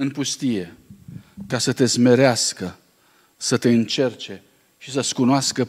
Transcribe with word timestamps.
în 0.00 0.10
pustie 0.10 0.74
ca 1.46 1.58
să 1.58 1.72
te 1.72 1.86
smerească, 1.86 2.78
să 3.36 3.56
te 3.56 3.68
încerce 3.68 4.42
și 4.78 4.90
să-ți 4.90 5.14
cunoască 5.14 5.68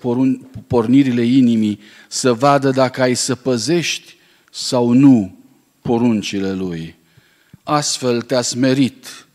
pornirile 0.68 1.26
inimii, 1.26 1.80
să 2.08 2.34
vadă 2.34 2.70
dacă 2.70 3.02
ai 3.02 3.16
să 3.16 3.36
păzești 3.36 4.16
sau 4.52 4.92
nu 4.92 5.38
poruncile 5.82 6.54
Lui. 6.54 6.96
Astfel 7.64 8.22
te-a 8.22 8.42
smerit, 8.42 9.28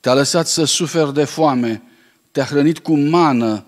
te-a 0.00 0.14
lăsat 0.14 0.46
să 0.46 0.64
suferi 0.64 1.14
de 1.14 1.24
foame, 1.24 1.82
te-a 2.30 2.44
hrănit 2.44 2.78
cu 2.78 2.96
mană 2.96 3.66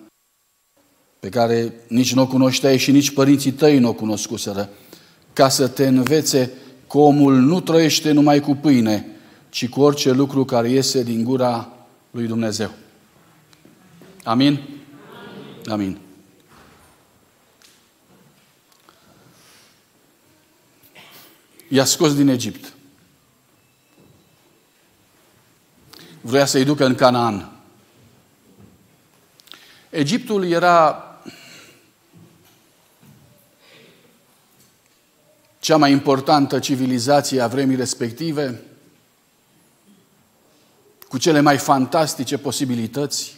pe 1.20 1.28
care 1.28 1.72
nici 1.88 2.14
nu 2.14 2.22
o 2.22 2.26
cunoșteai 2.26 2.78
și 2.78 2.90
nici 2.90 3.10
părinții 3.10 3.52
tăi 3.52 3.78
nu 3.78 3.88
o 3.88 3.92
cunoscuseră, 3.92 4.70
ca 5.32 5.48
să 5.48 5.68
te 5.68 5.86
învețe 5.86 6.52
că 6.88 6.98
omul 6.98 7.34
nu 7.34 7.60
trăiește 7.60 8.12
numai 8.12 8.40
cu 8.40 8.54
pâine, 8.54 9.06
ci 9.48 9.68
cu 9.68 9.80
orice 9.80 10.10
lucru 10.10 10.44
care 10.44 10.70
iese 10.70 11.02
din 11.02 11.24
gura 11.24 11.72
lui 12.10 12.26
Dumnezeu. 12.26 12.70
Amin? 14.24 14.60
Amin. 15.66 15.98
I-a 21.68 21.84
scos 21.84 22.14
din 22.14 22.28
Egipt. 22.28 22.72
Vrea 26.20 26.44
să-i 26.44 26.64
ducă 26.64 26.84
în 26.84 26.94
Canaan. 26.94 27.52
Egiptul 29.90 30.44
era 30.44 31.02
cea 35.58 35.76
mai 35.76 35.92
importantă 35.92 36.58
civilizație 36.58 37.40
a 37.40 37.46
vremii 37.46 37.76
respective, 37.76 38.62
cu 41.08 41.18
cele 41.18 41.40
mai 41.40 41.58
fantastice 41.58 42.38
posibilități. 42.38 43.36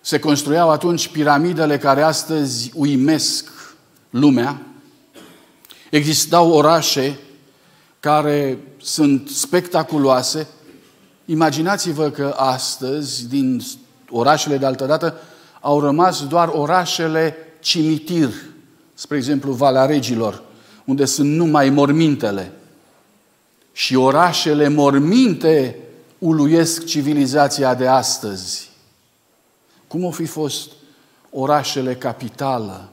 Se 0.00 0.18
construiau 0.18 0.70
atunci 0.70 1.08
piramidele 1.08 1.78
care 1.78 2.02
astăzi 2.02 2.70
uimesc 2.74 3.50
lumea. 4.10 4.62
Existau 5.90 6.50
orașe 6.50 7.18
care 8.00 8.58
sunt 8.80 9.28
spectaculoase. 9.28 10.48
Imaginați-vă 11.24 12.10
că 12.10 12.34
astăzi, 12.36 13.28
din 13.28 13.62
orașele 14.10 14.56
de 14.56 14.66
altădată, 14.66 15.20
au 15.60 15.80
rămas 15.80 16.26
doar 16.26 16.48
orașele 16.48 17.36
cimitir, 17.60 18.30
spre 18.94 19.16
exemplu 19.16 19.52
Valea 19.52 19.84
Regilor, 19.84 20.42
unde 20.84 21.04
sunt 21.04 21.30
numai 21.30 21.70
mormintele. 21.70 22.52
Și 23.72 23.94
orașele 23.94 24.68
morminte 24.68 25.76
uluiesc 26.18 26.84
civilizația 26.84 27.74
de 27.74 27.86
astăzi. 27.86 28.70
Cum 29.86 30.04
au 30.04 30.10
fi 30.10 30.24
fost 30.24 30.70
orașele 31.30 31.94
capitală, 31.94 32.88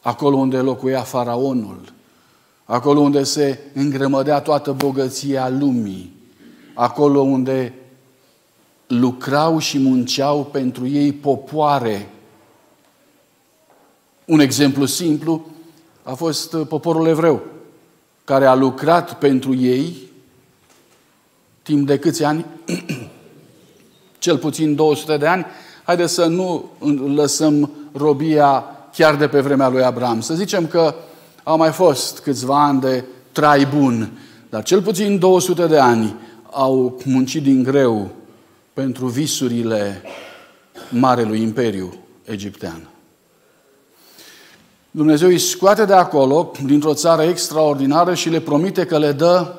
acolo 0.00 0.36
unde 0.36 0.56
locuia 0.56 1.02
faraonul, 1.02 1.92
acolo 2.64 3.00
unde 3.00 3.22
se 3.22 3.58
îngrămădea 3.74 4.40
toată 4.40 4.72
bogăția 4.72 5.48
lumii, 5.48 6.12
acolo 6.74 7.20
unde 7.20 7.74
lucrau 8.86 9.58
și 9.58 9.78
munceau 9.78 10.44
pentru 10.44 10.86
ei 10.86 11.12
popoare. 11.12 12.10
Un 14.24 14.40
exemplu 14.40 14.84
simplu 14.84 15.46
a 16.08 16.14
fost 16.14 16.56
poporul 16.56 17.06
evreu, 17.06 17.42
care 18.24 18.46
a 18.46 18.54
lucrat 18.54 19.18
pentru 19.18 19.54
ei 19.54 19.96
timp 21.62 21.86
de 21.86 21.98
câți 21.98 22.24
ani? 22.24 22.44
Cel 24.18 24.38
puțin 24.38 24.74
200 24.74 25.16
de 25.16 25.26
ani. 25.26 25.46
Haideți 25.84 26.12
să 26.12 26.24
nu 26.26 26.64
lăsăm 27.14 27.70
robia 27.92 28.64
chiar 28.94 29.16
de 29.16 29.28
pe 29.28 29.40
vremea 29.40 29.68
lui 29.68 29.82
Abraham. 29.82 30.20
Să 30.20 30.34
zicem 30.34 30.66
că 30.66 30.94
au 31.42 31.56
mai 31.56 31.70
fost 31.70 32.18
câțiva 32.18 32.64
ani 32.64 32.80
de 32.80 33.04
trai 33.32 33.66
bun, 33.76 34.10
dar 34.50 34.62
cel 34.62 34.82
puțin 34.82 35.18
200 35.18 35.66
de 35.66 35.78
ani 35.78 36.14
au 36.50 37.00
muncit 37.04 37.42
din 37.42 37.62
greu 37.62 38.10
pentru 38.72 39.06
visurile 39.06 40.02
Marelui 40.90 41.42
Imperiu 41.42 41.94
Egiptean. 42.24 42.88
Dumnezeu 44.98 45.28
îi 45.28 45.38
scoate 45.38 45.84
de 45.84 45.92
acolo, 45.92 46.50
dintr-o 46.64 46.94
țară 46.94 47.22
extraordinară 47.22 48.14
și 48.14 48.28
le 48.28 48.40
promite 48.40 48.86
că 48.86 48.98
le 48.98 49.12
dă 49.12 49.54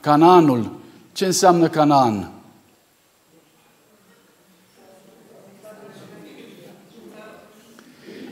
Canaanul. 0.00 0.70
Ce 1.12 1.24
înseamnă 1.24 1.68
Canaan? 1.68 2.30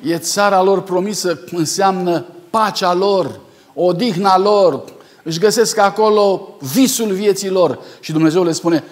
E 0.02 0.18
țara 0.18 0.62
lor 0.62 0.82
promisă, 0.82 1.40
înseamnă 1.50 2.24
pacea 2.50 2.94
lor, 2.94 3.40
odihna 3.74 4.38
lor, 4.38 4.84
își 5.22 5.38
găsesc 5.38 5.78
acolo 5.78 6.56
visul 6.60 7.12
vieții 7.12 7.50
lor. 7.50 7.78
Și 8.00 8.12
Dumnezeu 8.12 8.44
le 8.44 8.52
spune, 8.52 8.84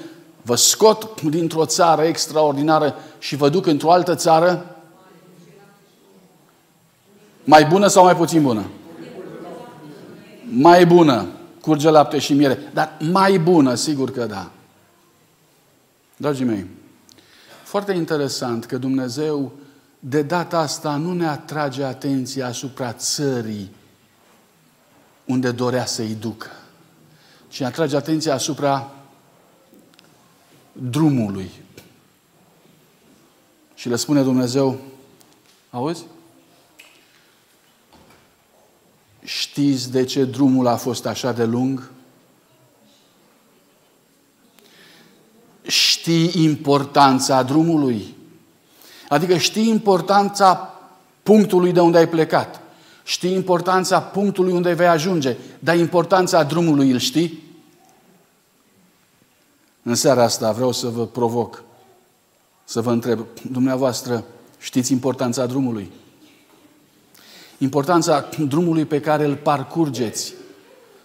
vă 0.43 0.57
scot 0.57 1.23
dintr-o 1.23 1.67
țară 1.67 2.03
extraordinară 2.03 2.95
și 3.19 3.37
vă 3.37 3.49
duc 3.49 3.67
într-o 3.67 3.93
altă 3.93 4.15
țară 4.15 4.72
mai 7.45 7.65
bună 7.65 7.87
sau 7.87 8.05
mai 8.05 8.17
puțin 8.17 8.43
bună? 8.43 8.65
Mai 10.43 10.87
bună. 10.87 11.27
Curge 11.61 11.91
lapte 11.91 12.19
și 12.19 12.35
miere. 12.35 12.59
Dar 12.73 12.97
mai 13.11 13.39
bună, 13.39 13.75
sigur 13.75 14.11
că 14.11 14.27
da. 14.27 14.51
Dragii 16.17 16.45
mei, 16.45 16.67
foarte 17.65 17.93
interesant 17.93 18.65
că 18.65 18.79
Dumnezeu 18.79 19.53
de 19.99 20.23
data 20.23 20.59
asta 20.59 20.97
nu 20.97 21.13
ne 21.13 21.27
atrage 21.27 21.85
atenția 21.85 22.47
asupra 22.47 22.93
țării 22.93 23.71
unde 25.25 25.51
dorea 25.51 25.87
să-i 25.87 26.17
ducă, 26.21 26.51
ci 27.49 27.61
ne 27.61 27.67
atrage 27.67 27.97
atenția 27.97 28.35
asupra 28.35 28.91
drumului. 30.73 31.51
Și 33.75 33.89
le 33.89 33.97
spune 33.97 34.23
Dumnezeu, 34.23 34.79
auzi? 35.71 36.05
Știți 39.25 39.91
de 39.91 40.05
ce 40.05 40.25
drumul 40.25 40.67
a 40.67 40.77
fost 40.77 41.07
așa 41.07 41.33
de 41.33 41.45
lung? 41.45 41.91
Știi 45.63 46.45
importanța 46.45 47.43
drumului? 47.43 48.15
Adică 49.09 49.37
știi 49.37 49.69
importanța 49.69 50.75
punctului 51.23 51.73
de 51.73 51.81
unde 51.81 51.99
ai 51.99 52.09
plecat. 52.09 52.61
Știi 53.05 53.33
importanța 53.33 54.01
punctului 54.01 54.53
unde 54.53 54.73
vei 54.73 54.87
ajunge, 54.87 55.37
dar 55.59 55.77
importanța 55.77 56.43
drumului 56.43 56.91
îl 56.91 56.99
știi? 56.99 57.43
În 59.83 59.95
seara 59.95 60.23
asta 60.23 60.53
vreau 60.53 60.73
să 60.73 60.89
vă 60.89 61.07
provoc, 61.07 61.63
să 62.65 62.81
vă 62.81 62.91
întreb, 62.91 63.27
dumneavoastră, 63.51 64.25
știți 64.59 64.93
importanța 64.93 65.47
drumului? 65.47 65.91
Importanța 67.63 68.29
drumului 68.49 68.85
pe 68.85 69.01
care 69.01 69.25
îl 69.25 69.37
parcurgeți. 69.37 70.35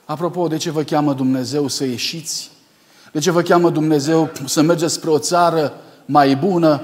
Apropo, 0.06 0.47
de 0.47 0.57
ce 0.57 0.72
vă 0.72 0.84
cheamă 0.84 1.13
Dumnezeu 1.13 1.68
să 1.68 1.84
ieșiți? 1.84 2.51
De 3.12 3.19
ce 3.19 3.31
vă 3.31 3.41
cheamă 3.41 3.69
Dumnezeu 3.69 4.29
să 4.45 4.62
mergeți 4.62 4.94
spre 4.94 5.09
o 5.09 5.18
țară 5.18 5.73
mai 6.06 6.35
bună? 6.35 6.81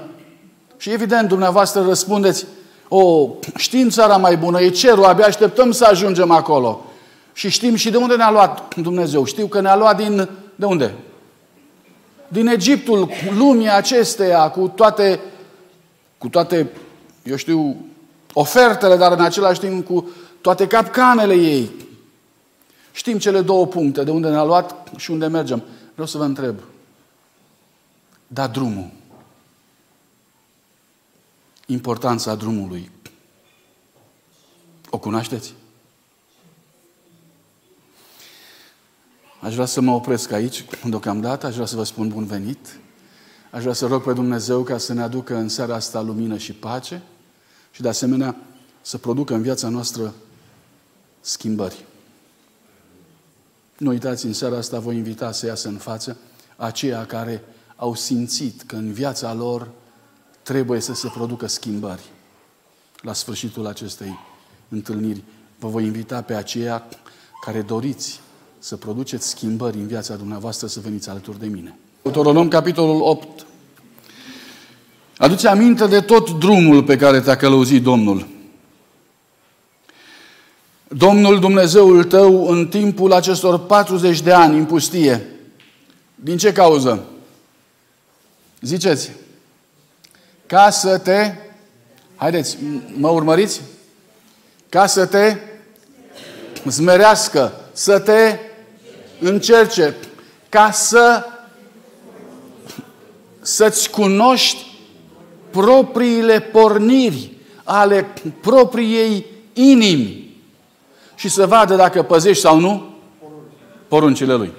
Și 0.78 0.92
evident, 0.92 1.28
dumneavoastră 1.28 1.82
răspundeți, 1.82 2.46
o, 2.88 3.30
știm 3.56 3.90
țara 3.90 4.18
mai 4.18 4.38
bună, 4.38 4.62
e 4.62 4.70
cerul, 4.70 5.04
abia 5.04 5.26
așteptăm 5.26 5.72
să 5.72 5.86
ajungem 5.86 6.32
acolo. 6.32 6.86
Și 7.34 7.50
știm 7.50 7.76
și 7.76 7.90
de 7.90 7.98
unde 7.98 8.16
ne-a 8.16 8.32
luat 8.32 8.76
Dumnezeu. 8.76 9.26
Știu 9.26 9.48
că 9.48 9.62
ne-a 9.62 9.76
luat 9.76 9.98
din... 9.98 10.30
De 10.56 10.66
unde? 10.66 10.94
Din 12.28 12.48
Egiptul, 12.48 13.10
lumii 13.38 13.70
acesteia, 13.70 14.50
cu 14.50 14.68
toate, 14.68 15.20
cu 16.18 16.28
toate, 16.28 16.70
eu 17.24 17.36
știu, 17.36 17.76
ofertele, 18.34 18.98
dar 18.98 19.12
în 19.12 19.22
același 19.22 19.60
timp 19.60 19.86
cu 19.86 20.10
toate 20.42 20.68
capcanele 20.68 21.34
ei. 21.34 21.72
Știm 22.92 23.18
cele 23.18 23.42
două 23.42 23.68
puncte, 23.68 24.04
de 24.04 24.12
unde 24.12 24.30
ne-a 24.30 24.44
luat 24.44 24.92
și 24.96 25.12
unde 25.12 25.28
mergem. 25.28 25.64
Vreau 25.92 26.08
să 26.08 26.18
vă 26.18 26.24
întreb, 26.24 26.60
da 28.28 28.48
drumul, 28.48 28.90
importanța 31.66 32.36
drumului, 32.36 32.92
o 34.90 34.98
cunoașteți? 34.98 35.54
Aș 39.40 39.54
vrea 39.54 39.66
să 39.66 39.82
mă 39.82 39.92
opresc 39.92 40.32
aici 40.32 40.66
deocamdată, 40.86 41.46
aș 41.46 41.54
vrea 41.54 41.66
să 41.66 41.76
vă 41.76 41.84
spun 41.84 42.08
bun 42.08 42.26
venit. 42.26 42.80
Aș 43.52 43.62
vrea 43.62 43.74
să 43.74 43.86
rog 43.86 44.04
pe 44.04 44.14
Dumnezeu 44.14 44.64
ca 44.64 44.78
să 44.78 44.94
ne 44.94 45.02
aducă 45.02 45.36
în 45.36 45.50
seara 45.50 45.76
asta 45.76 46.02
lumină 46.02 46.38
și 46.38 46.54
pace 46.54 47.02
și 47.74 47.82
de 47.82 47.88
asemenea 47.88 48.36
să 48.82 48.98
producă 48.98 49.34
în 49.34 49.42
viața 49.42 49.70
noastră 49.70 50.14
schimbări. 51.22 51.86
Nu 53.78 53.90
uitați, 53.90 54.26
în 54.26 54.34
seara 54.34 54.58
asta 54.58 54.80
voi 54.80 54.96
invita 54.96 55.32
să 55.32 55.46
iasă 55.46 55.68
în 55.68 55.78
față 55.78 56.18
aceia 56.56 57.06
care 57.06 57.44
au 57.76 57.96
simțit 57.96 58.62
că 58.62 58.76
în 58.76 58.92
viața 58.92 59.34
lor 59.34 59.70
trebuie 60.44 60.80
să 60.80 60.94
se 60.94 61.08
producă 61.08 61.48
schimbări. 61.48 62.04
La 63.02 63.14
sfârșitul 63.14 63.68
acestei 63.68 64.20
întâlniri 64.70 65.24
vă 65.60 65.68
voi 65.68 65.84
invita 65.84 66.22
pe 66.22 66.34
aceia 66.34 66.84
care 67.46 67.62
doriți 67.62 68.20
să 68.60 68.76
produceți 68.76 69.30
schimbări 69.30 69.78
în 69.78 69.88
viața 69.88 70.16
dumneavoastră 70.16 70.68
să 70.68 70.80
veniți 70.80 71.10
alături 71.10 71.40
de 71.40 71.48
mine. 71.48 71.78
Deuteronom, 72.02 72.48
capitolul 72.48 73.02
8. 73.02 73.46
Aduce 75.18 75.48
aminte 75.48 75.88
de 75.88 76.02
tot 76.02 76.32
drumul 76.32 76.84
pe 76.84 76.96
care 76.96 77.22
te-a 77.22 77.36
călăuzit 77.36 77.84
Domnul. 77.84 78.28
Domnul 80.88 81.40
Dumnezeul 81.40 82.04
tău 82.04 82.48
în 82.48 82.68
timpul 82.68 83.14
acestor 83.14 83.60
40 83.60 84.22
de 84.22 84.34
ani 84.34 84.58
în 84.58 84.66
pustie. 84.66 85.28
Din 86.16 86.38
ce 86.38 86.52
cauză? 86.52 87.04
Ziceți. 88.62 89.12
Ca 90.46 90.70
să 90.70 90.98
te... 90.98 91.34
Haideți, 92.16 92.58
mă 92.98 93.10
urmăriți? 93.10 93.62
Ca 94.70 94.86
să 94.86 95.06
te 95.06 95.38
smerească, 96.70 97.54
să 97.74 98.00
te 98.00 98.40
încerce, 99.20 99.96
ca 100.50 100.72
să 100.72 101.26
să-ți 103.42 103.90
cunoști 103.90 104.73
propriile 105.54 106.40
porniri 106.40 107.32
ale 107.64 108.14
propriei 108.42 109.26
inimi 109.54 110.38
și 111.16 111.30
să 111.30 111.48
vadă 111.48 111.76
dacă 111.76 112.04
păzești 112.04 112.42
sau 112.42 112.60
nu 112.60 112.96
poruncile 113.88 114.34
Lui. 114.34 114.54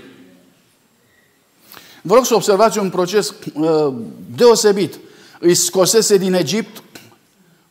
Vă 2.02 2.14
rog 2.14 2.24
să 2.24 2.34
observați 2.34 2.78
un 2.78 2.90
proces 2.90 3.34
uh, 3.54 3.92
deosebit. 4.36 4.98
Îi 5.38 5.54
scosese 5.54 6.16
din 6.16 6.34
Egipt 6.34 6.82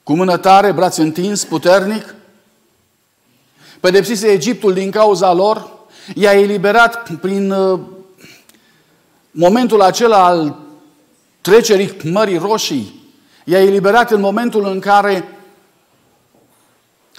cu 0.04 0.14
mână 0.14 0.38
tare, 0.38 0.72
braț 0.72 0.98
întins, 0.98 1.44
puternic, 1.44 2.16
pedepsise 3.80 4.28
Egiptul 4.28 4.74
din 4.74 4.92
cauza 4.92 5.34
lor, 5.34 5.72
i-a 6.16 6.34
eliberat 6.34 7.12
prin 7.22 7.52
uh, 7.52 7.80
momentul 9.32 9.82
acela 9.82 10.26
al 10.26 10.56
trecerii 11.42 11.98
Mării 12.04 12.38
Roșii, 12.38 13.03
i-a 13.44 13.62
eliberat 13.62 14.12
în 14.12 14.20
momentul 14.20 14.66
în 14.66 14.80
care 14.80 15.28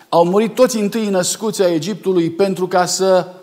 au 0.08 0.24
murit 0.24 0.54
toți 0.54 0.76
întâi 0.76 1.08
născuți 1.08 1.62
a 1.62 1.72
Egiptului 1.72 2.30
pentru 2.30 2.68
ca 2.68 2.86
să 2.86 3.34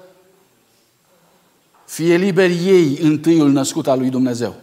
fie 1.85 2.15
liberi 2.15 2.67
ei 2.67 2.97
întâiul 2.97 3.51
născut 3.51 3.87
al 3.87 3.99
lui 3.99 4.09
Dumnezeu. 4.09 4.55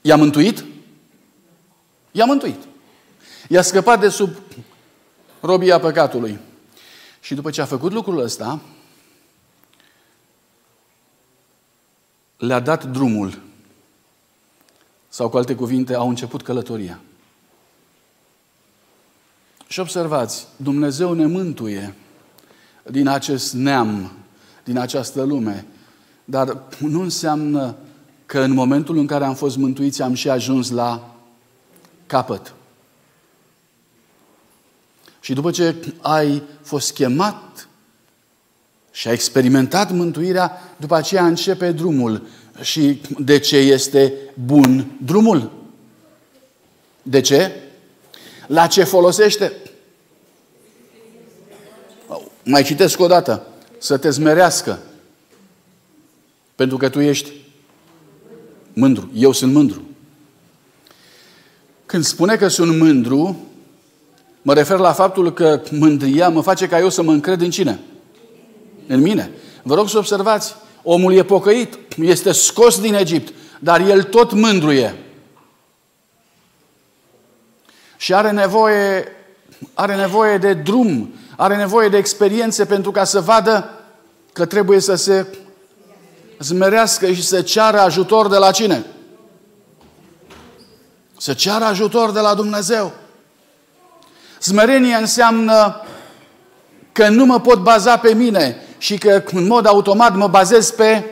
I-a 0.00 0.16
mântuit? 0.16 0.64
I-a 2.10 2.24
mântuit. 2.24 2.62
I-a 3.48 3.62
scăpat 3.62 4.00
de 4.00 4.08
sub 4.08 4.30
robia 5.40 5.78
păcatului. 5.80 6.38
Și 7.20 7.34
după 7.34 7.50
ce 7.50 7.60
a 7.60 7.64
făcut 7.64 7.92
lucrul 7.92 8.20
ăsta, 8.20 8.60
le-a 12.36 12.60
dat 12.60 12.84
drumul. 12.84 13.45
Sau 15.08 15.28
cu 15.28 15.36
alte 15.36 15.54
cuvinte, 15.54 15.94
au 15.94 16.08
început 16.08 16.42
călătoria. 16.42 17.00
Și 19.66 19.80
observați, 19.80 20.46
Dumnezeu 20.56 21.12
ne 21.12 21.26
mântuie 21.26 21.94
din 22.90 23.08
acest 23.08 23.52
neam, 23.52 24.12
din 24.64 24.78
această 24.78 25.22
lume. 25.22 25.66
Dar 26.24 26.62
nu 26.78 27.00
înseamnă 27.00 27.76
că 28.26 28.40
în 28.40 28.52
momentul 28.52 28.96
în 28.98 29.06
care 29.06 29.24
am 29.24 29.34
fost 29.34 29.56
mântuiți 29.56 30.02
am 30.02 30.14
și 30.14 30.28
ajuns 30.28 30.70
la 30.70 31.14
capăt. 32.06 32.54
Și 35.20 35.32
după 35.32 35.50
ce 35.50 35.74
ai 36.00 36.42
fost 36.62 36.92
chemat 36.92 37.68
și 38.90 39.08
ai 39.08 39.14
experimentat 39.14 39.92
mântuirea, 39.92 40.52
după 40.76 40.94
aceea 40.94 41.26
începe 41.26 41.72
drumul. 41.72 42.26
Și 42.60 43.00
de 43.18 43.38
ce 43.38 43.56
este 43.56 44.12
bun 44.44 44.86
drumul? 45.04 45.52
De 47.02 47.20
ce? 47.20 47.52
La 48.46 48.66
ce 48.66 48.84
folosește? 48.84 49.52
Mai 52.44 52.62
citesc 52.62 53.00
o 53.00 53.06
dată. 53.06 53.46
Să 53.78 53.96
te 53.96 54.10
zmerească. 54.10 54.78
Pentru 56.54 56.76
că 56.76 56.88
tu 56.88 57.00
ești 57.00 57.32
mândru. 58.72 59.10
Eu 59.14 59.32
sunt 59.32 59.52
mândru. 59.52 59.82
Când 61.86 62.04
spune 62.04 62.36
că 62.36 62.48
sunt 62.48 62.78
mândru, 62.78 63.46
mă 64.42 64.54
refer 64.54 64.78
la 64.78 64.92
faptul 64.92 65.32
că 65.32 65.62
mândria 65.70 66.28
mă 66.28 66.40
face 66.40 66.68
ca 66.68 66.78
eu 66.78 66.88
să 66.88 67.02
mă 67.02 67.12
încred 67.12 67.40
în 67.40 67.50
cine? 67.50 67.80
În 68.86 69.00
mine. 69.00 69.30
Vă 69.62 69.74
rog 69.74 69.88
să 69.88 69.98
observați, 69.98 70.54
omul 70.88 71.12
e 71.12 71.22
pocăit, 71.22 71.78
este 71.96 72.32
scos 72.32 72.80
din 72.80 72.94
Egipt, 72.94 73.32
dar 73.58 73.80
el 73.80 74.02
tot 74.02 74.32
mândruie. 74.32 74.94
Și 77.96 78.14
are 78.14 78.30
nevoie, 78.30 79.04
are 79.74 79.96
nevoie 79.96 80.38
de 80.38 80.54
drum, 80.54 81.14
are 81.36 81.56
nevoie 81.56 81.88
de 81.88 81.96
experiențe 81.96 82.64
pentru 82.64 82.90
ca 82.90 83.04
să 83.04 83.20
vadă 83.20 83.70
că 84.32 84.44
trebuie 84.44 84.80
să 84.80 84.94
se 84.94 85.26
zmerească 86.38 87.12
și 87.12 87.22
să 87.22 87.42
ceară 87.42 87.78
ajutor 87.78 88.28
de 88.28 88.36
la 88.36 88.50
cine? 88.50 88.86
Să 91.18 91.32
ceară 91.32 91.64
ajutor 91.64 92.10
de 92.10 92.20
la 92.20 92.34
Dumnezeu. 92.34 92.92
Smerenie 94.38 94.94
înseamnă 94.94 95.84
că 96.92 97.08
nu 97.08 97.24
mă 97.24 97.40
pot 97.40 97.58
baza 97.58 97.96
pe 97.96 98.14
mine 98.14 98.65
și 98.78 98.98
că 98.98 99.22
în 99.32 99.46
mod 99.46 99.66
automat 99.66 100.16
mă 100.16 100.28
bazez 100.28 100.70
pe 100.70 101.04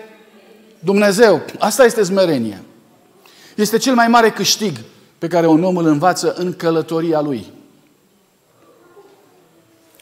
Dumnezeu. 0.78 1.42
Asta 1.58 1.84
este 1.84 2.02
smerenie. 2.02 2.62
Este 3.54 3.76
cel 3.76 3.94
mai 3.94 4.08
mare 4.08 4.30
câștig 4.30 4.76
pe 5.18 5.26
care 5.28 5.46
un 5.46 5.64
om 5.64 5.76
îl 5.76 5.86
învață 5.86 6.34
în 6.36 6.52
călătoria 6.52 7.20
lui. 7.20 7.46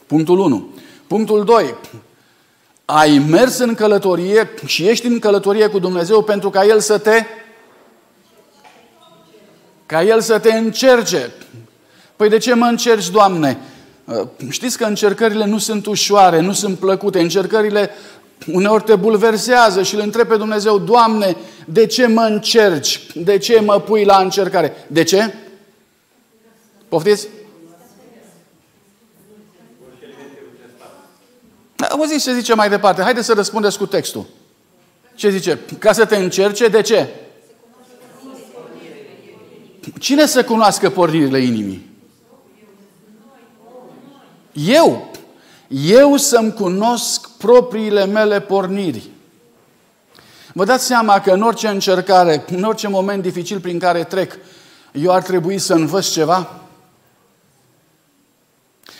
Punctul 0.07 0.39
1. 0.39 0.69
Punctul 1.07 1.43
2. 1.43 1.75
Ai 2.85 3.17
mers 3.29 3.57
în 3.57 3.75
călătorie 3.75 4.49
și 4.65 4.87
ești 4.87 5.05
în 5.05 5.19
călătorie 5.19 5.67
cu 5.67 5.79
Dumnezeu 5.79 6.23
pentru 6.23 6.49
ca 6.49 6.65
El 6.65 6.79
să 6.79 6.97
te 6.97 7.25
ca 9.85 10.03
El 10.03 10.21
să 10.21 10.39
te 10.39 10.53
încerce. 10.53 11.31
Păi 12.15 12.29
de 12.29 12.37
ce 12.37 12.53
mă 12.53 12.65
încerci, 12.65 13.09
Doamne? 13.09 13.57
Uh, 14.05 14.27
știți 14.49 14.77
că 14.77 14.85
încercările 14.85 15.45
nu 15.45 15.57
sunt 15.57 15.85
ușoare, 15.85 16.39
nu 16.39 16.53
sunt 16.53 16.77
plăcute. 16.77 17.19
Încercările 17.19 17.89
uneori 18.51 18.83
te 18.83 18.95
bulversează 18.95 19.83
și 19.83 19.95
îl 19.95 20.01
întrebi 20.01 20.29
pe 20.29 20.35
Dumnezeu, 20.35 20.79
Doamne, 20.79 21.35
de 21.65 21.85
ce 21.85 22.07
mă 22.07 22.21
încerci? 22.21 23.07
De 23.15 23.37
ce 23.37 23.59
mă 23.59 23.79
pui 23.79 24.03
la 24.03 24.17
încercare? 24.17 24.73
De 24.87 25.03
ce? 25.03 25.33
Poftiți? 26.87 27.27
Auziți 31.89 32.23
ce 32.23 32.33
zice 32.33 32.53
mai 32.53 32.69
departe. 32.69 33.01
Haideți 33.01 33.25
să 33.25 33.33
răspundeți 33.33 33.77
cu 33.77 33.85
textul. 33.85 34.25
Ce 35.15 35.29
zice? 35.29 35.59
Ca 35.79 35.93
să 35.93 36.05
te 36.05 36.15
încerce, 36.15 36.67
de 36.67 36.81
ce? 36.81 37.09
Cine 39.99 40.25
să 40.25 40.43
cunoască 40.43 40.89
pornirile 40.89 41.39
inimii? 41.39 41.92
Eu. 44.53 45.11
Eu 45.67 46.17
să-mi 46.17 46.53
cunosc 46.53 47.29
propriile 47.37 48.05
mele 48.05 48.41
porniri. 48.41 49.09
Vă 50.53 50.65
dați 50.65 50.85
seama 50.85 51.19
că 51.19 51.31
în 51.31 51.41
orice 51.41 51.67
încercare, 51.67 52.45
în 52.49 52.63
orice 52.63 52.87
moment 52.87 53.21
dificil 53.21 53.59
prin 53.59 53.79
care 53.79 54.03
trec, 54.03 54.37
eu 54.91 55.11
ar 55.11 55.21
trebui 55.21 55.57
să 55.57 55.73
învăț 55.73 56.07
ceva? 56.07 56.59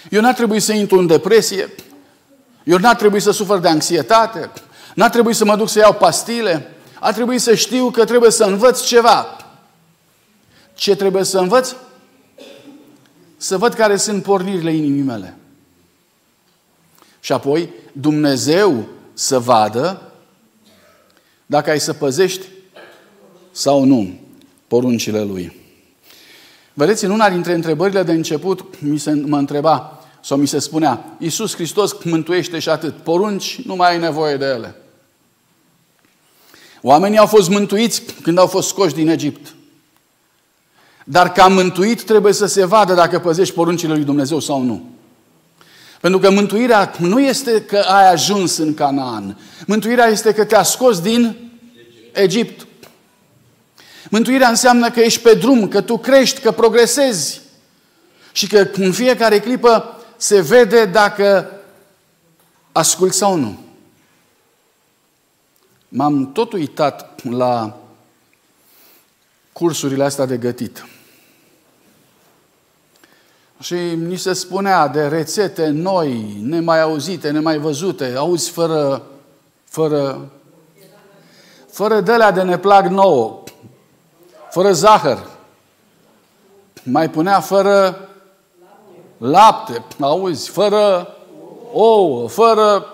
Eu 0.10 0.22
n-ar 0.22 0.34
trebui 0.34 0.60
să 0.60 0.74
intru 0.74 0.98
în 0.98 1.08
depresie, 1.08 1.74
eu 2.64 2.78
n-ar 2.78 2.96
trebui 2.96 3.20
să 3.20 3.32
sufăr 3.32 3.60
de 3.60 3.68
anxietate, 3.68 4.52
n-ar 4.96 5.10
trebui 5.10 5.34
să 5.34 5.46
mă 5.46 5.56
duc 5.56 5.70
să 5.70 5.80
iau 5.80 5.94
pastile, 5.94 6.72
ar 7.00 7.14
trebui 7.14 7.40
să 7.40 7.56
știu 7.56 7.90
că 7.90 8.06
trebuie 8.06 8.32
să 8.32 8.44
învăț 8.44 8.82
ceva. 8.82 9.38
Ce 10.74 10.96
trebuie 10.96 11.24
să 11.24 11.40
învăț? 11.40 11.74
Să 13.38 13.58
văd 13.58 13.74
care 13.74 13.98
sunt 13.98 14.24
pornirile 14.24 14.74
inimii 14.74 15.02
mele. 15.02 15.38
Și 17.24 17.32
apoi 17.32 17.70
Dumnezeu 17.92 18.86
să 19.14 19.40
vadă 19.40 20.12
dacă 21.46 21.70
ai 21.70 21.80
să 21.80 21.94
păzești 21.94 22.46
sau 23.52 23.84
nu 23.84 24.20
poruncile 24.68 25.24
Lui. 25.24 25.62
Vedeți, 26.74 27.06
în 27.06 27.12
una 27.12 27.30
dintre 27.30 27.54
întrebările 27.54 28.04
de 28.04 28.12
început 28.12 28.82
mi 28.82 28.98
se, 28.98 29.14
mă 29.14 29.38
întreba, 29.38 30.04
sau 30.22 30.38
mi 30.38 30.48
se 30.48 30.60
spunea, 30.60 31.16
Iisus 31.20 31.56
Hristos 31.56 32.04
mântuiește 32.04 32.60
și 32.60 32.70
atât. 32.70 32.96
Porunci, 32.96 33.62
nu 33.66 33.76
mai 33.76 33.92
ai 33.92 34.00
nevoie 34.00 34.38
de 34.38 34.46
ele. 34.46 34.76
Oamenii 36.82 37.18
au 37.18 37.28
fost 37.28 37.50
mântuiți 37.50 38.02
când 38.22 38.38
au 38.38 38.48
fost 38.48 38.68
scoși 38.68 38.94
din 38.94 39.10
Egipt. 39.10 39.56
Dar 41.04 41.32
ca 41.32 41.48
mântuit 41.48 42.04
trebuie 42.04 42.34
să 42.34 42.46
se 42.46 42.66
vadă 42.66 42.94
dacă 42.94 43.20
păzești 43.20 43.54
poruncile 43.54 43.94
lui 43.94 44.04
Dumnezeu 44.04 44.40
sau 44.40 44.62
nu. 44.62 44.93
Pentru 46.04 46.22
că 46.22 46.30
mântuirea 46.30 46.94
nu 47.00 47.20
este 47.20 47.62
că 47.62 47.78
ai 47.78 48.12
ajuns 48.12 48.58
în 48.58 48.74
Canaan. 48.74 49.38
Mântuirea 49.68 50.06
este 50.06 50.34
că 50.34 50.46
te-a 50.46 50.64
scos 50.64 51.02
din 51.02 51.52
Egipt. 52.12 52.68
Mântuirea 54.10 54.50
înseamnă 54.50 54.92
că 54.92 55.00
ești 55.00 55.22
pe 55.22 55.34
drum, 55.34 55.68
că 55.68 55.82
tu 55.82 55.98
crești, 55.98 56.40
că 56.42 56.52
progresezi. 56.52 57.42
Și 58.32 58.48
că 58.48 58.68
în 58.74 58.92
fiecare 58.92 59.40
clipă 59.40 60.02
se 60.18 60.42
vede 60.42 60.86
dacă 60.86 61.52
asculți 62.72 63.18
sau 63.18 63.36
nu. 63.36 63.60
M-am 65.88 66.32
tot 66.32 66.54
uitat 66.54 67.24
la 67.30 67.78
cursurile 69.52 70.04
astea 70.04 70.26
de 70.26 70.38
gătit. 70.38 70.86
Și 73.64 73.96
ni 73.96 74.16
se 74.16 74.34
spunea 74.34 74.88
de 74.88 75.08
rețete 75.08 75.68
noi, 75.68 76.38
nemai 76.42 76.82
auzite, 76.82 77.30
nemai 77.30 77.58
văzute, 77.58 78.14
auzi 78.18 78.50
fără, 78.50 79.02
fără, 79.64 80.30
fără 81.70 82.02
de 82.02 82.18
de 82.34 82.42
neplac 82.42 82.86
nouă, 82.88 83.44
fără 84.50 84.74
zahăr. 84.74 85.30
Mai 86.84 87.10
punea 87.10 87.40
fără 87.40 88.10
lapte, 89.18 89.84
auzi, 90.00 90.50
fără 90.50 91.16
ouă, 91.72 92.30
fără... 92.30 92.86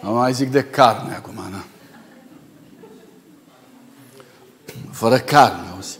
Mai 0.00 0.32
zic 0.32 0.50
de 0.50 0.64
carne 0.64 1.14
acum, 1.14 1.34
nu? 1.34 1.75
Fără 4.96 5.18
carne, 5.18 5.68
auzi. 5.74 5.98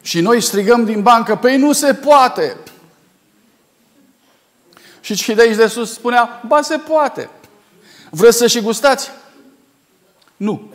Și 0.00 0.20
noi 0.20 0.40
strigăm 0.40 0.84
din 0.84 1.02
bancă, 1.02 1.36
păi 1.36 1.56
nu 1.56 1.72
se 1.72 1.94
poate. 1.94 2.56
Și 5.00 5.14
cei 5.14 5.34
de 5.34 5.42
aici 5.42 5.56
de 5.56 5.66
sus 5.66 5.92
spunea, 5.92 6.42
ba 6.46 6.62
se 6.62 6.76
poate. 6.76 7.30
Vreți 8.10 8.36
să 8.36 8.46
și 8.46 8.60
gustați? 8.60 9.10
Nu. 10.36 10.72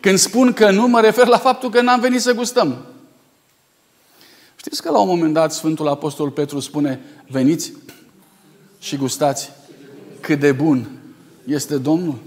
Când 0.00 0.18
spun 0.18 0.52
că 0.52 0.70
nu, 0.70 0.86
mă 0.86 1.00
refer 1.00 1.26
la 1.26 1.38
faptul 1.38 1.70
că 1.70 1.80
n-am 1.80 2.00
venit 2.00 2.20
să 2.20 2.32
gustăm. 2.32 2.86
Știți 4.56 4.82
că 4.82 4.90
la 4.90 4.98
un 4.98 5.08
moment 5.08 5.32
dat 5.32 5.52
Sfântul 5.52 5.88
Apostol 5.88 6.30
Petru 6.30 6.60
spune, 6.60 7.00
veniți 7.28 7.72
și 8.78 8.96
gustați 8.96 9.50
cât 10.20 10.38
de 10.38 10.52
bun 10.52 10.96
este 11.46 11.76
Domnul? 11.76 12.18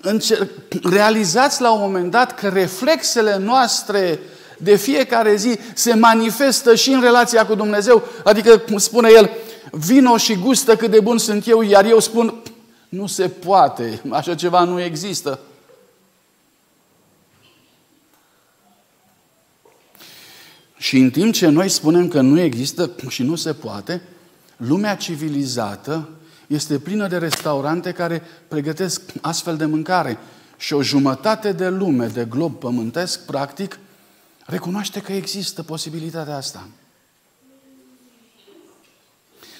Încer- 0.00 0.48
realizați 0.82 1.60
la 1.60 1.72
un 1.72 1.80
moment 1.80 2.10
dat 2.10 2.34
că 2.34 2.48
reflexele 2.48 3.36
noastre 3.36 4.18
de 4.58 4.76
fiecare 4.76 5.36
zi 5.36 5.58
se 5.74 5.94
manifestă 5.94 6.74
și 6.74 6.90
în 6.90 7.00
relația 7.00 7.46
cu 7.46 7.54
Dumnezeu. 7.54 8.02
Adică, 8.24 8.58
cum 8.58 8.78
spune 8.78 9.08
el, 9.14 9.30
vino 9.70 10.16
și 10.16 10.34
gustă 10.34 10.76
cât 10.76 10.90
de 10.90 11.00
bun 11.00 11.18
sunt 11.18 11.48
eu, 11.48 11.62
iar 11.62 11.84
eu 11.84 11.98
spun, 11.98 12.42
nu 12.88 13.06
se 13.06 13.28
poate, 13.28 14.02
așa 14.10 14.34
ceva 14.34 14.64
nu 14.64 14.80
există. 14.80 15.40
Și 20.76 20.98
în 20.98 21.10
timp 21.10 21.34
ce 21.34 21.48
noi 21.48 21.68
spunem 21.68 22.08
că 22.08 22.20
nu 22.20 22.40
există 22.40 22.90
și 23.08 23.22
nu 23.22 23.34
se 23.34 23.52
poate, 23.52 24.02
lumea 24.56 24.96
civilizată 24.96 26.08
este 26.52 26.78
plină 26.78 27.08
de 27.08 27.18
restaurante 27.18 27.92
care 27.92 28.22
pregătesc 28.48 29.02
astfel 29.20 29.56
de 29.56 29.64
mâncare. 29.64 30.18
Și 30.56 30.72
o 30.72 30.82
jumătate 30.82 31.52
de 31.52 31.68
lume, 31.68 32.06
de 32.06 32.24
glob 32.24 32.54
pământesc, 32.54 33.24
practic, 33.24 33.78
recunoaște 34.46 35.00
că 35.00 35.12
există 35.12 35.62
posibilitatea 35.62 36.36
asta. 36.36 36.68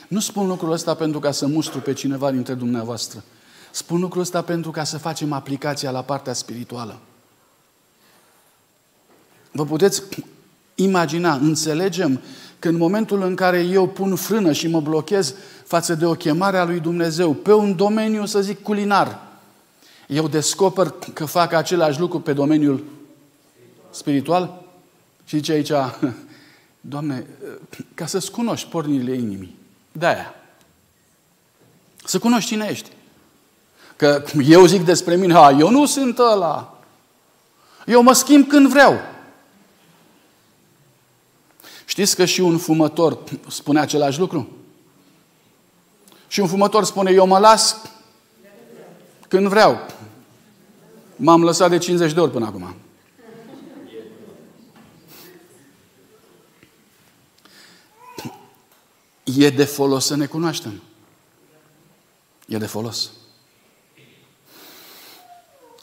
Nu 0.08 0.20
spun 0.20 0.46
lucrul 0.46 0.72
ăsta 0.72 0.94
pentru 0.94 1.18
ca 1.20 1.30
să 1.30 1.46
mustru 1.46 1.80
pe 1.80 1.92
cineva 1.92 2.30
dintre 2.30 2.54
dumneavoastră. 2.54 3.22
Spun 3.70 4.00
lucrul 4.00 4.22
ăsta 4.22 4.42
pentru 4.42 4.70
ca 4.70 4.84
să 4.84 4.98
facem 4.98 5.32
aplicația 5.32 5.90
la 5.90 6.02
partea 6.02 6.32
spirituală. 6.32 6.98
Vă 9.52 9.64
puteți 9.64 10.02
imagina, 10.74 11.34
înțelegem 11.34 12.20
că 12.62 12.68
în 12.68 12.76
momentul 12.76 13.22
în 13.22 13.34
care 13.34 13.60
eu 13.60 13.88
pun 13.88 14.16
frână 14.16 14.52
și 14.52 14.68
mă 14.68 14.80
blochez 14.80 15.34
față 15.64 15.94
de 15.94 16.06
o 16.06 16.14
chemare 16.14 16.58
a 16.58 16.64
lui 16.64 16.80
Dumnezeu 16.80 17.32
pe 17.32 17.52
un 17.52 17.76
domeniu, 17.76 18.26
să 18.26 18.40
zic, 18.40 18.62
culinar, 18.62 19.18
eu 20.06 20.28
descoper 20.28 20.94
că 21.12 21.24
fac 21.24 21.52
același 21.52 22.00
lucru 22.00 22.20
pe 22.20 22.32
domeniul 22.32 22.84
spiritual? 23.90 24.62
Și 25.24 25.36
zice 25.36 25.52
aici, 25.52 25.70
Doamne, 26.80 27.26
ca 27.94 28.06
să-ți 28.06 28.30
cunoști 28.30 28.68
pornirile 28.68 29.14
inimii, 29.14 29.56
de-aia. 29.92 30.34
Să 32.04 32.18
cunoști 32.18 32.48
cine 32.48 32.66
ești. 32.70 32.90
Că 33.96 34.24
eu 34.44 34.66
zic 34.66 34.84
despre 34.84 35.16
mine, 35.16 35.32
ha, 35.32 35.56
eu 35.58 35.70
nu 35.70 35.86
sunt 35.86 36.18
ăla. 36.18 36.78
Eu 37.86 38.02
mă 38.02 38.12
schimb 38.12 38.46
când 38.46 38.68
vreau. 38.68 38.94
Știți 41.84 42.16
că 42.16 42.24
și 42.24 42.40
un 42.40 42.58
fumător 42.58 43.18
spune 43.48 43.80
același 43.80 44.18
lucru? 44.18 44.48
Și 46.28 46.40
un 46.40 46.48
fumător 46.48 46.84
spune, 46.84 47.10
eu 47.10 47.26
mă 47.26 47.38
las 47.38 47.76
când 49.28 49.46
vreau. 49.46 49.86
M-am 51.16 51.44
lăsat 51.44 51.70
de 51.70 51.78
50 51.78 52.12
de 52.12 52.20
ori 52.20 52.30
până 52.30 52.46
acum. 52.46 52.74
E 59.24 59.50
de 59.50 59.64
folos 59.64 60.06
să 60.06 60.16
ne 60.16 60.26
cunoaștem. 60.26 60.82
E 62.46 62.56
de 62.56 62.66
folos. 62.66 63.10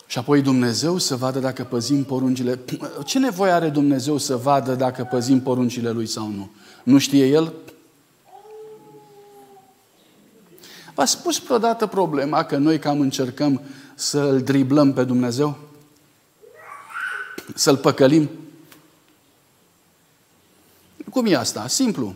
Și 0.09 0.17
apoi 0.17 0.41
Dumnezeu 0.41 0.97
să 0.97 1.15
vadă 1.15 1.39
dacă 1.39 1.63
păzim 1.63 2.03
poruncile. 2.03 2.59
Ce 3.05 3.19
nevoie 3.19 3.51
are 3.51 3.69
Dumnezeu 3.69 4.17
să 4.17 4.35
vadă 4.35 4.75
dacă 4.75 5.03
păzim 5.03 5.41
poruncile 5.41 5.91
Lui 5.91 6.07
sau 6.07 6.27
nu? 6.27 6.49
Nu 6.83 6.97
știe 6.97 7.25
El? 7.25 7.53
V-a 10.95 11.05
spus 11.05 11.39
vreodată 11.39 11.87
problema 11.87 12.43
că 12.43 12.57
noi 12.57 12.79
cam 12.79 12.99
încercăm 12.99 13.61
să-L 13.95 14.41
driblăm 14.41 14.93
pe 14.93 15.03
Dumnezeu? 15.03 15.57
Să-L 17.55 17.77
păcălim? 17.77 18.29
Cum 21.11 21.25
e 21.25 21.35
asta? 21.35 21.67
Simplu. 21.67 22.15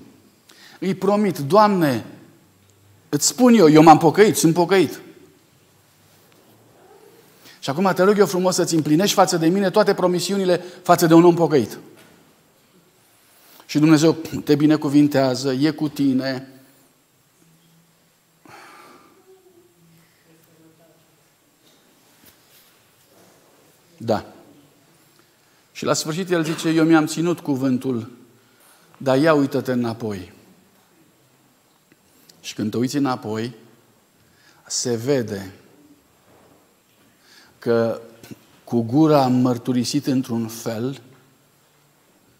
Îi 0.79 0.95
promit, 0.95 1.38
Doamne, 1.38 2.05
îți 3.09 3.27
spun 3.27 3.53
eu, 3.53 3.69
eu 3.69 3.83
m-am 3.83 3.97
pocăit, 3.97 4.38
sunt 4.38 4.53
pocăit. 4.53 5.02
Și 7.63 7.70
acum 7.70 7.91
te 7.96 8.03
rog 8.03 8.17
eu 8.17 8.25
frumos 8.25 8.55
să-ți 8.55 8.75
împlinești 8.75 9.15
față 9.15 9.38
de 9.38 9.48
mine 9.48 9.70
toate 9.70 9.93
promisiunile 9.93 10.58
față 10.82 11.05
de 11.05 11.13
un 11.13 11.24
om 11.24 11.36
pocăit. 11.36 11.79
Și 13.65 13.79
Dumnezeu 13.79 14.12
te 14.43 14.55
binecuvintează, 14.55 15.51
e 15.51 15.72
cu 15.72 15.89
tine. 15.89 16.48
Da. 23.98 24.25
Și 25.72 25.86
la 25.86 25.93
sfârșit 25.93 26.29
el 26.29 26.43
zice, 26.43 26.70
eu 26.70 26.86
mi-am 26.86 27.05
ținut 27.05 27.39
cuvântul, 27.39 28.12
dar 28.98 29.17
ia 29.17 29.34
uită-te 29.34 29.72
înapoi. 29.72 30.32
Și 32.41 32.53
când 32.53 32.72
te 32.72 32.77
uiți 32.77 32.98
înapoi, 32.98 33.55
se 34.67 34.96
vede 34.96 35.53
că 37.63 38.01
cu 38.63 38.82
gura 38.82 39.24
am 39.24 39.34
mărturisit 39.34 40.05
într-un 40.05 40.48
fel 40.48 41.01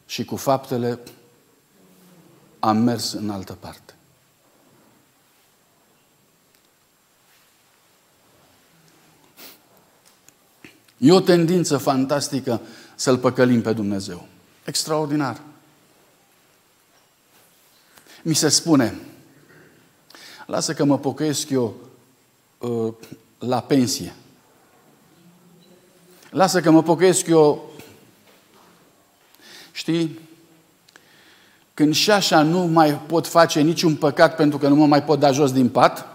și 0.06 0.26
cu 0.26 0.36
faptele 0.36 1.00
am 2.60 2.78
mers 2.78 3.12
în 3.12 3.30
altă 3.30 3.54
parte. 3.54 3.96
E 10.98 11.12
o 11.12 11.20
tendință 11.20 11.78
fantastică 11.78 12.62
să-L 12.96 13.18
păcălim 13.18 13.62
pe 13.62 13.74
Dumnezeu. 13.74 14.28
Extraordinar. 14.66 15.42
Mi 18.22 18.34
se 18.34 18.50
spune, 18.50 19.00
lasă 20.46 20.74
că 20.74 20.84
mă 20.84 21.00
pocăiesc 21.00 21.50
eu 21.50 21.76
uh, 22.58 22.94
la 23.38 23.62
pensie. 23.62 24.16
Lasă 26.34 26.62
că 26.62 26.72
mă 26.72 26.84
pocăiesc 26.84 27.28
eu. 27.28 27.72
Știi, 29.72 30.20
când 31.74 31.94
și 31.94 32.12
așa 32.12 32.42
nu 32.42 32.60
mai 32.60 32.94
pot 32.94 33.28
face 33.28 33.62
niciun 33.62 33.96
păcat 33.96 34.36
pentru 34.36 34.58
că 34.58 34.68
nu 34.68 34.76
mă 34.76 34.86
mai 34.86 35.04
pot 35.04 35.20
da 35.20 35.32
jos 35.32 35.52
din 35.52 35.70
pat, 35.70 36.08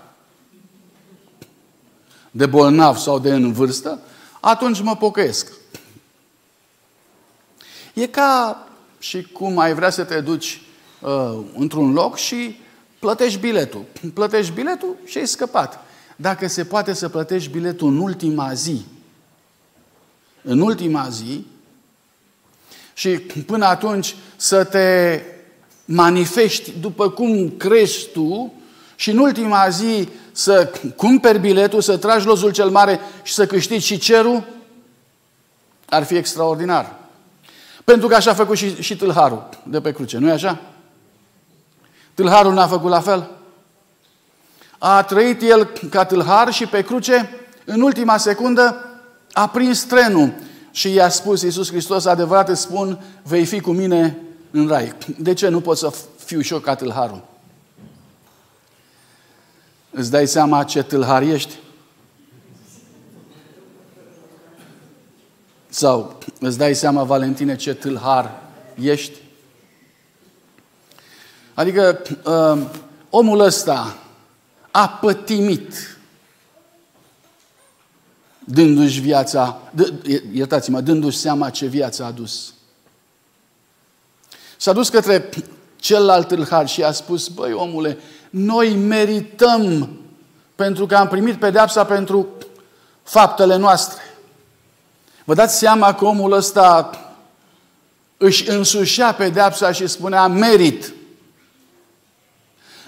de 2.30 2.46
bolnav 2.46 2.96
sau 2.96 3.18
de 3.18 3.32
în 3.34 3.52
vârstă, 3.52 4.00
atunci 4.40 4.80
mă 4.80 4.96
pocăiesc. 4.96 5.52
E 7.94 8.06
ca 8.06 8.62
și 8.98 9.22
cum 9.22 9.58
ai 9.58 9.74
vrea 9.74 9.90
să 9.90 10.04
te 10.04 10.20
duci 10.20 10.62
uh, 11.00 11.38
într-un 11.56 11.92
loc 11.92 12.16
și 12.16 12.60
plătești 12.98 13.40
biletul. 13.40 13.84
Plătești 14.14 14.52
biletul 14.52 14.96
și 15.04 15.18
ai 15.18 15.26
scăpat. 15.26 15.80
Dacă 16.16 16.48
se 16.48 16.64
poate 16.64 16.92
să 16.92 17.08
plătești 17.08 17.50
biletul 17.50 17.88
în 17.88 17.98
ultima 17.98 18.52
zi, 18.52 18.84
în 20.48 20.60
ultima 20.60 21.08
zi, 21.08 21.46
și 22.94 23.08
până 23.46 23.66
atunci 23.66 24.16
să 24.36 24.64
te 24.64 25.20
manifesti 25.84 26.72
după 26.80 27.10
cum 27.10 27.50
crezi 27.56 28.08
tu 28.12 28.52
și 28.96 29.10
în 29.10 29.18
ultima 29.18 29.68
zi 29.68 30.08
să 30.32 30.72
cumperi 30.96 31.38
biletul, 31.38 31.80
să 31.80 31.96
tragi 31.96 32.26
lozul 32.26 32.50
cel 32.50 32.68
mare 32.68 33.00
și 33.22 33.32
să 33.32 33.46
câștigi 33.46 33.86
și 33.86 33.98
cerul, 33.98 34.44
ar 35.88 36.04
fi 36.04 36.14
extraordinar. 36.16 36.94
Pentru 37.84 38.08
că 38.08 38.14
așa 38.14 38.30
a 38.30 38.34
făcut 38.34 38.56
și, 38.56 38.82
și 38.82 38.96
tâlharul 38.96 39.48
de 39.62 39.80
pe 39.80 39.92
cruce, 39.92 40.18
nu-i 40.18 40.30
așa? 40.30 40.60
Tâlharul 42.14 42.52
n-a 42.52 42.66
făcut 42.66 42.90
la 42.90 43.00
fel. 43.00 43.30
A 44.78 45.02
trăit 45.02 45.42
el 45.42 45.64
ca 45.90 46.04
tâlhar 46.04 46.52
și 46.52 46.66
pe 46.66 46.82
cruce, 46.82 47.30
în 47.64 47.80
ultima 47.80 48.16
secundă, 48.16 48.87
a 49.38 49.48
prins 49.48 49.82
trenul 49.84 50.32
și 50.70 50.92
i-a 50.92 51.08
spus 51.08 51.42
Iisus 51.42 51.70
Hristos, 51.70 52.04
adevărat 52.04 52.48
îți 52.48 52.60
spun, 52.60 53.02
vei 53.22 53.44
fi 53.44 53.60
cu 53.60 53.70
mine 53.70 54.18
în 54.50 54.68
rai. 54.68 54.94
De 55.18 55.34
ce 55.34 55.48
nu 55.48 55.60
pot 55.60 55.78
să 55.78 55.92
fiu 56.24 56.40
și 56.40 56.52
eu 56.52 56.58
ca 56.58 56.74
tâlharul? 56.74 57.24
Îți 59.90 60.10
dai 60.10 60.26
seama 60.26 60.64
ce 60.64 60.82
tâlhar 60.82 61.22
ești? 61.22 61.54
Sau 65.68 66.18
îți 66.40 66.58
dai 66.58 66.74
seama, 66.74 67.02
Valentine, 67.02 67.56
ce 67.56 67.74
tâlhar 67.74 68.42
ești? 68.80 69.18
Adică 71.54 72.02
uh, 72.24 72.66
omul 73.10 73.40
ăsta 73.40 73.96
a 74.70 74.88
pătimit 74.88 75.97
dându-și 78.50 79.00
viața, 79.00 79.60
iertați-mă, 80.32 80.80
dându-și 80.80 81.16
seama 81.16 81.50
ce 81.50 81.66
viață 81.66 82.04
a 82.04 82.10
dus. 82.10 82.54
S-a 84.56 84.72
dus 84.72 84.88
către 84.88 85.28
celălalt 85.76 86.28
tâlhar 86.28 86.68
și 86.68 86.82
a 86.82 86.92
spus, 86.92 87.28
băi 87.28 87.52
omule, 87.52 87.98
noi 88.30 88.74
merităm 88.74 89.90
pentru 90.54 90.86
că 90.86 90.96
am 90.96 91.08
primit 91.08 91.38
pedeapsa 91.38 91.84
pentru 91.84 92.28
faptele 93.02 93.56
noastre. 93.56 94.02
Vă 95.24 95.34
dați 95.34 95.58
seama 95.58 95.94
că 95.94 96.04
omul 96.04 96.32
ăsta 96.32 96.90
își 98.16 98.50
însușea 98.50 99.14
pedeapsa 99.14 99.72
și 99.72 99.86
spunea 99.86 100.26
merit. 100.26 100.92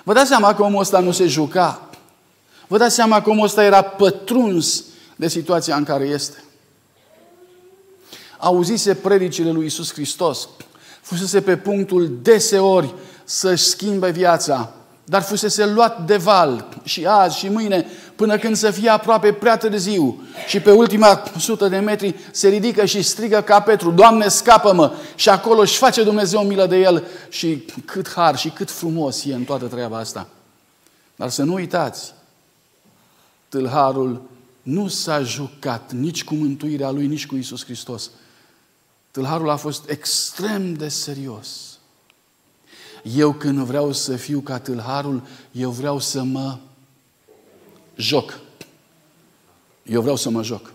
Vă 0.02 0.12
dați 0.12 0.28
seama 0.28 0.54
că 0.54 0.62
omul 0.62 0.80
ăsta 0.80 0.98
nu 0.98 1.12
se 1.12 1.26
juca. 1.26 1.88
Vă 2.66 2.78
dați 2.78 2.94
seama 2.94 3.22
că 3.22 3.30
omul 3.30 3.44
ăsta 3.44 3.64
era 3.64 3.82
pătruns 3.82 4.84
de 5.20 5.28
situația 5.28 5.76
în 5.76 5.84
care 5.84 6.04
este. 6.04 6.44
Auzise 8.38 8.94
predicile 8.94 9.50
lui 9.50 9.66
Isus 9.66 9.92
Hristos. 9.92 10.48
Fusese 11.00 11.40
pe 11.40 11.56
punctul 11.56 12.18
deseori 12.22 12.94
să-și 13.24 13.64
schimbe 13.64 14.10
viața 14.10 14.74
dar 15.10 15.22
fusese 15.22 15.66
luat 15.66 16.06
de 16.06 16.16
val 16.16 16.68
și 16.82 17.06
azi 17.06 17.38
și 17.38 17.48
mâine, 17.48 17.86
până 18.16 18.38
când 18.38 18.56
să 18.56 18.70
fie 18.70 18.88
aproape 18.88 19.32
prea 19.32 19.56
târziu. 19.56 20.22
Și 20.46 20.60
pe 20.60 20.70
ultima 20.70 21.22
sută 21.38 21.68
de 21.68 21.78
metri 21.78 22.14
se 22.30 22.48
ridică 22.48 22.84
și 22.84 23.02
strigă 23.02 23.40
ca 23.40 23.60
Petru, 23.60 23.90
Doamne, 23.90 24.28
scapă-mă! 24.28 24.92
Și 25.14 25.28
acolo 25.28 25.60
își 25.60 25.76
face 25.76 26.02
Dumnezeu 26.02 26.42
milă 26.42 26.66
de 26.66 26.76
el 26.76 27.04
și 27.28 27.64
cât 27.84 28.08
har 28.08 28.36
și 28.36 28.48
cât 28.48 28.70
frumos 28.70 29.24
e 29.24 29.34
în 29.34 29.44
toată 29.44 29.64
treaba 29.64 29.98
asta. 29.98 30.26
Dar 31.16 31.28
să 31.28 31.42
nu 31.42 31.54
uitați, 31.54 32.14
tâlharul 33.48 34.22
nu 34.70 34.88
s-a 34.88 35.22
jucat 35.22 35.92
nici 35.92 36.24
cu 36.24 36.34
mântuirea 36.34 36.90
lui, 36.90 37.06
nici 37.06 37.26
cu 37.26 37.36
Isus 37.36 37.64
Hristos. 37.64 38.10
Tâlharul 39.10 39.48
a 39.50 39.56
fost 39.56 39.88
extrem 39.88 40.74
de 40.74 40.88
serios. 40.88 41.78
Eu 43.02 43.32
când 43.32 43.58
vreau 43.58 43.92
să 43.92 44.16
fiu 44.16 44.40
ca 44.40 44.58
tâlharul, 44.58 45.22
eu 45.52 45.70
vreau 45.70 45.98
să 45.98 46.22
mă 46.22 46.58
joc. 47.96 48.40
Eu 49.82 50.00
vreau 50.00 50.16
să 50.16 50.30
mă 50.30 50.42
joc. 50.42 50.72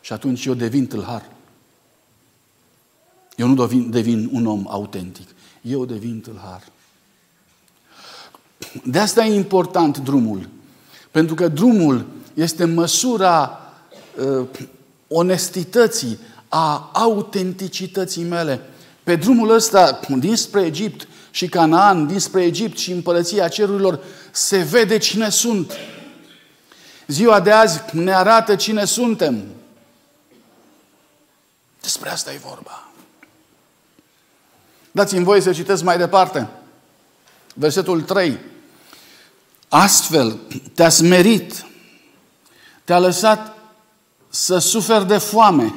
Și 0.00 0.12
atunci 0.12 0.44
eu 0.44 0.54
devin 0.54 0.86
tâlhar. 0.86 1.30
Eu 3.36 3.46
nu 3.46 3.54
devin, 3.54 3.90
devin 3.90 4.28
un 4.32 4.46
om 4.46 4.66
autentic. 4.68 5.28
Eu 5.62 5.84
devin 5.84 6.20
tâlhar. 6.20 6.68
De 8.84 8.98
asta 8.98 9.24
e 9.24 9.34
important 9.34 9.98
drumul. 9.98 10.48
Pentru 11.10 11.34
că 11.34 11.48
drumul 11.48 12.06
este 12.34 12.64
măsura 12.64 13.60
uh, 14.16 14.46
onestității, 15.08 16.18
a 16.48 16.90
autenticității 16.92 18.22
mele. 18.22 18.60
Pe 19.02 19.16
drumul 19.16 19.50
ăsta, 19.50 20.00
dinspre 20.18 20.64
Egipt 20.64 21.08
și 21.30 21.48
Canaan, 21.48 22.06
dinspre 22.06 22.42
Egipt 22.42 22.78
și 22.78 22.90
împărăția 22.90 23.48
cerurilor, 23.48 24.00
se 24.30 24.58
vede 24.58 24.98
cine 24.98 25.28
sunt. 25.28 25.72
Ziua 27.06 27.40
de 27.40 27.50
azi 27.50 27.80
ne 27.92 28.14
arată 28.14 28.56
cine 28.56 28.84
suntem. 28.84 29.44
Despre 31.80 32.10
asta 32.10 32.32
e 32.32 32.40
vorba. 32.44 32.88
Dați-mi 34.90 35.24
voie 35.24 35.40
să 35.40 35.52
citesc 35.52 35.82
mai 35.82 35.98
departe. 35.98 36.48
Versetul 37.54 38.02
3. 38.02 38.38
Astfel 39.68 40.38
te-a 40.74 40.88
smerit, 40.88 41.64
te-a 42.90 42.98
lăsat 42.98 43.56
să 44.28 44.58
suferi 44.58 45.06
de 45.06 45.18
foame, 45.18 45.74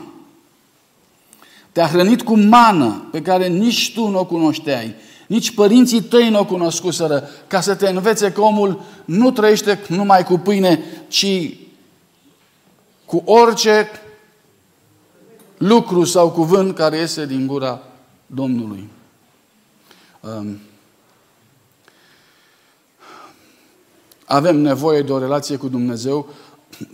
te-a 1.72 1.88
hrănit 1.88 2.22
cu 2.22 2.38
mană 2.38 3.08
pe 3.12 3.22
care 3.22 3.48
nici 3.48 3.94
tu 3.94 4.08
nu 4.08 4.20
o 4.20 4.26
cunoșteai, 4.26 4.96
nici 5.28 5.54
părinții 5.54 6.02
tăi 6.02 6.30
nu 6.30 6.40
o 6.40 6.46
cunoscuseră, 6.46 7.30
ca 7.48 7.62
să 7.62 7.76
te 7.76 7.90
învețe 7.90 8.32
că 8.32 8.42
omul 8.42 8.82
nu 9.06 9.32
trăiește 9.32 9.80
numai 9.88 10.24
cu 10.24 10.38
pâine, 10.38 10.84
ci 11.08 11.56
cu 13.06 13.24
orice 13.26 13.88
lucru 15.58 16.04
sau 16.04 16.32
cuvânt 16.32 16.76
care 16.76 16.98
iese 16.98 17.26
din 17.26 17.48
gura 17.48 17.82
Domnului. 18.26 18.90
Um, 20.20 20.60
avem 24.26 24.58
nevoie 24.58 25.02
de 25.02 25.12
o 25.12 25.20
relație 25.20 25.56
cu 25.56 25.68
Dumnezeu 25.68 26.28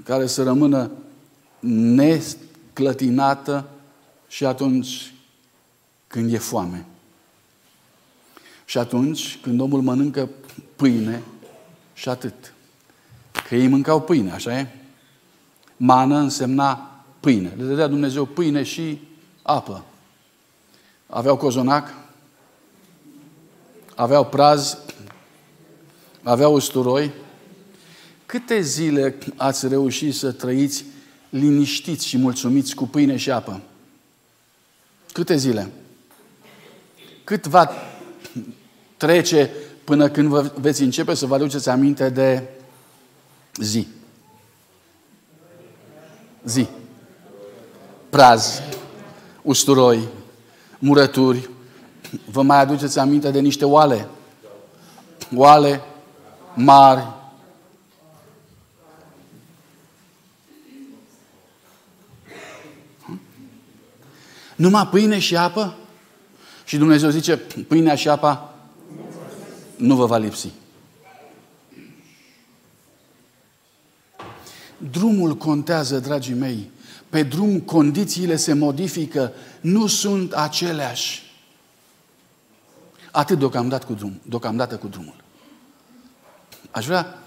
care 0.04 0.28
să 0.28 0.44
rămână 0.44 0.92
nesclătinată 1.60 3.70
și 4.28 4.46
atunci 4.46 5.13
când 6.08 6.34
e 6.34 6.38
foame. 6.38 6.86
Și 8.65 8.78
atunci 8.78 9.39
când 9.42 9.60
omul 9.60 9.82
mănâncă 9.82 10.30
pâine 10.76 11.22
și 11.94 12.10
atât. 12.10 12.54
Că 13.48 13.56
ei 13.56 13.68
mâncau 13.68 14.02
pâine, 14.02 14.32
așa 14.32 14.60
e? 14.60 14.68
Mană 15.78 16.18
însemna 16.18 17.04
pâine. 17.20 17.54
Le 17.58 17.63
dădea 17.63 17.88
Dumnezeu 17.88 18.26
pâine 18.26 18.63
și 18.63 19.00
apă. 19.42 19.84
Aveau 21.08 21.38
cozonac, 21.38 21.94
aveau 23.96 24.26
praz, 24.26 24.78
aveau 26.24 26.54
usturoi. 26.54 27.12
Câte 28.30 28.62
zile 28.62 29.15
ați 29.36 29.68
reușit 29.68 30.15
să 30.15 30.32
trăiți 30.32 30.86
liniștiți 31.30 32.08
și 32.08 32.18
mulțumiți 32.18 32.76
cu 32.76 32.88
pâine 32.88 33.18
și 33.18 33.32
apă? 33.32 33.62
Câte 35.12 35.36
zile? 35.36 35.72
Cât 37.24 37.48
va 37.48 37.72
trece 38.98 39.52
până 39.84 40.10
când 40.10 40.28
vă 40.28 40.52
veți 40.56 40.82
începe 40.82 41.13
să 41.13 41.26
vă 41.26 41.36
aduceți 41.36 41.70
aminte 41.70 42.10
de 42.10 42.44
zi? 43.56 43.88
Zi. 46.44 46.68
Praz, 48.10 48.62
usturoi, 49.42 50.08
murături. 50.80 51.50
Vă 52.32 52.42
mai 52.42 52.60
aduceți 52.60 53.00
aminte 53.00 53.32
de 53.32 53.39
niște 53.39 53.65
oale? 53.65 54.08
Oale 55.36 55.82
mari, 56.54 57.18
Numai 64.60 64.88
pâine 64.88 65.19
și 65.19 65.36
apă? 65.36 65.76
Și 66.65 66.78
Dumnezeu 66.78 67.10
zice, 67.10 67.38
pâinea 67.38 67.95
și 67.95 68.10
apa 68.10 68.56
nu 69.76 69.95
vă 69.95 70.06
va 70.06 70.17
lipsi. 70.17 70.52
Drumul 74.91 75.36
contează, 75.38 76.00
dragii 76.00 76.34
mei. 76.34 76.69
Pe 77.10 77.24
drum 77.24 77.60
condițiile 77.60 78.36
se 78.36 78.54
modifică, 78.54 79.32
nu 79.62 79.88
sunt 79.88 80.34
aceleași. 80.34 81.24
Atât 83.12 83.39
deocamdată 83.39 83.86
cu, 83.86 83.93
drum, 83.93 84.19
deocamdată 84.24 84.76
cu 84.76 84.88
drumul. 84.88 85.15
Aș 86.72 86.86
vrea 86.86 87.17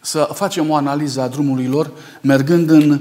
să 0.00 0.30
facem 0.34 0.70
o 0.70 0.74
analiză 0.74 1.20
a 1.20 1.28
drumului 1.28 1.66
lor 1.66 1.92
mergând 2.20 2.70
în 2.70 3.00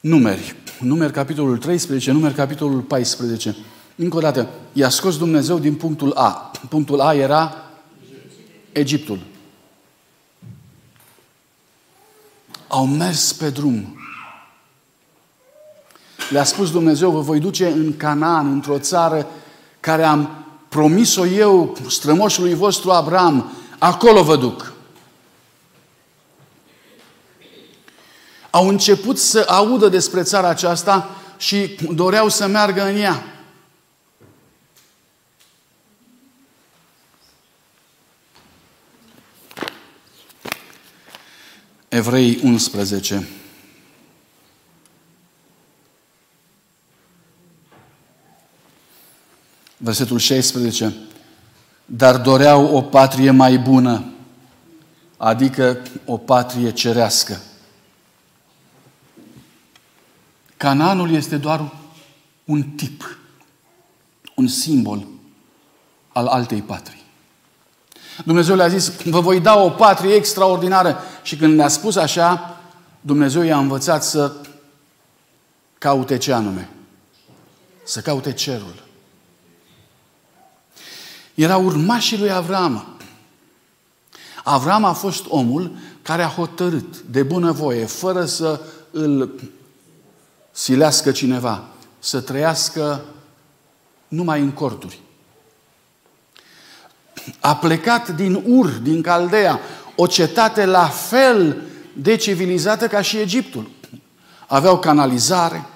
numeri. 0.00 0.56
Numeri 0.80 1.12
capitolul 1.12 1.58
13, 1.58 2.12
numeri 2.12 2.34
capitolul 2.34 2.80
14. 2.80 3.56
Încă 3.96 4.16
o 4.16 4.20
dată, 4.20 4.48
i-a 4.72 4.88
scos 4.88 5.18
Dumnezeu 5.18 5.58
din 5.58 5.74
punctul 5.74 6.12
A. 6.12 6.50
Punctul 6.68 7.00
A 7.00 7.14
era 7.14 7.54
Egiptul. 8.72 9.18
Au 12.68 12.86
mers 12.86 13.32
pe 13.32 13.50
drum. 13.50 13.96
Le-a 16.30 16.44
spus 16.44 16.70
Dumnezeu, 16.70 17.10
vă 17.10 17.20
voi 17.20 17.40
duce 17.40 17.66
în 17.66 17.96
Canaan, 17.96 18.52
într-o 18.52 18.78
țară 18.78 19.26
care 19.80 20.02
am 20.02 20.44
promis-o 20.68 21.26
eu 21.26 21.76
strămoșului 21.88 22.54
vostru 22.54 22.90
Abraham, 22.90 23.52
acolo 23.78 24.22
vă 24.22 24.36
duc. 24.36 24.75
Au 28.56 28.68
început 28.68 29.18
să 29.18 29.44
audă 29.48 29.88
despre 29.88 30.22
țara 30.22 30.48
aceasta 30.48 31.10
și 31.38 31.76
doreau 31.94 32.28
să 32.28 32.46
meargă 32.46 32.82
în 32.88 32.96
ea. 32.96 33.24
Evrei 41.88 42.40
11. 42.42 43.28
Versetul 49.76 50.18
16. 50.18 50.94
Dar 51.84 52.16
doreau 52.16 52.74
o 52.74 52.82
patrie 52.82 53.30
mai 53.30 53.58
bună, 53.58 54.04
adică 55.16 55.82
o 56.04 56.16
patrie 56.16 56.70
cerească. 56.70 57.40
Cananul 60.56 61.10
este 61.10 61.36
doar 61.36 61.72
un 62.44 62.62
tip, 62.62 63.18
un 64.34 64.48
simbol 64.48 65.06
al 66.12 66.26
altei 66.26 66.62
patrii. 66.62 67.04
Dumnezeu 68.24 68.56
le-a 68.56 68.68
zis, 68.68 68.92
vă 69.02 69.20
voi 69.20 69.40
da 69.40 69.58
o 69.58 69.70
patrie 69.70 70.14
extraordinară. 70.14 70.98
Și 71.22 71.36
când 71.36 71.56
ne-a 71.56 71.68
spus 71.68 71.96
așa, 71.96 72.56
Dumnezeu 73.00 73.42
i-a 73.42 73.58
învățat 73.58 74.04
să 74.04 74.32
caute 75.78 76.18
ce 76.18 76.32
anume? 76.32 76.68
Să 77.84 78.00
caute 78.00 78.32
cerul. 78.32 78.84
Era 81.34 81.56
urmașii 81.56 82.18
lui 82.18 82.30
Avram. 82.30 82.86
Avram 84.44 84.84
a 84.84 84.92
fost 84.92 85.24
omul 85.28 85.76
care 86.02 86.22
a 86.22 86.28
hotărât 86.28 87.00
de 87.00 87.22
bunăvoie, 87.22 87.84
fără 87.84 88.24
să 88.24 88.60
îl 88.90 89.40
silească 90.56 91.12
cineva, 91.12 91.64
să 91.98 92.20
trăiască 92.20 93.04
numai 94.08 94.40
în 94.40 94.50
corturi. 94.50 95.00
A 97.40 97.56
plecat 97.56 98.08
din 98.08 98.42
Ur, 98.46 98.68
din 98.68 99.02
Caldea, 99.02 99.60
o 99.96 100.06
cetate 100.06 100.64
la 100.64 100.88
fel 100.88 101.62
de 101.92 102.16
civilizată 102.16 102.86
ca 102.86 103.02
și 103.02 103.18
Egiptul. 103.18 103.70
Aveau 104.46 104.78
canalizare 104.78 105.66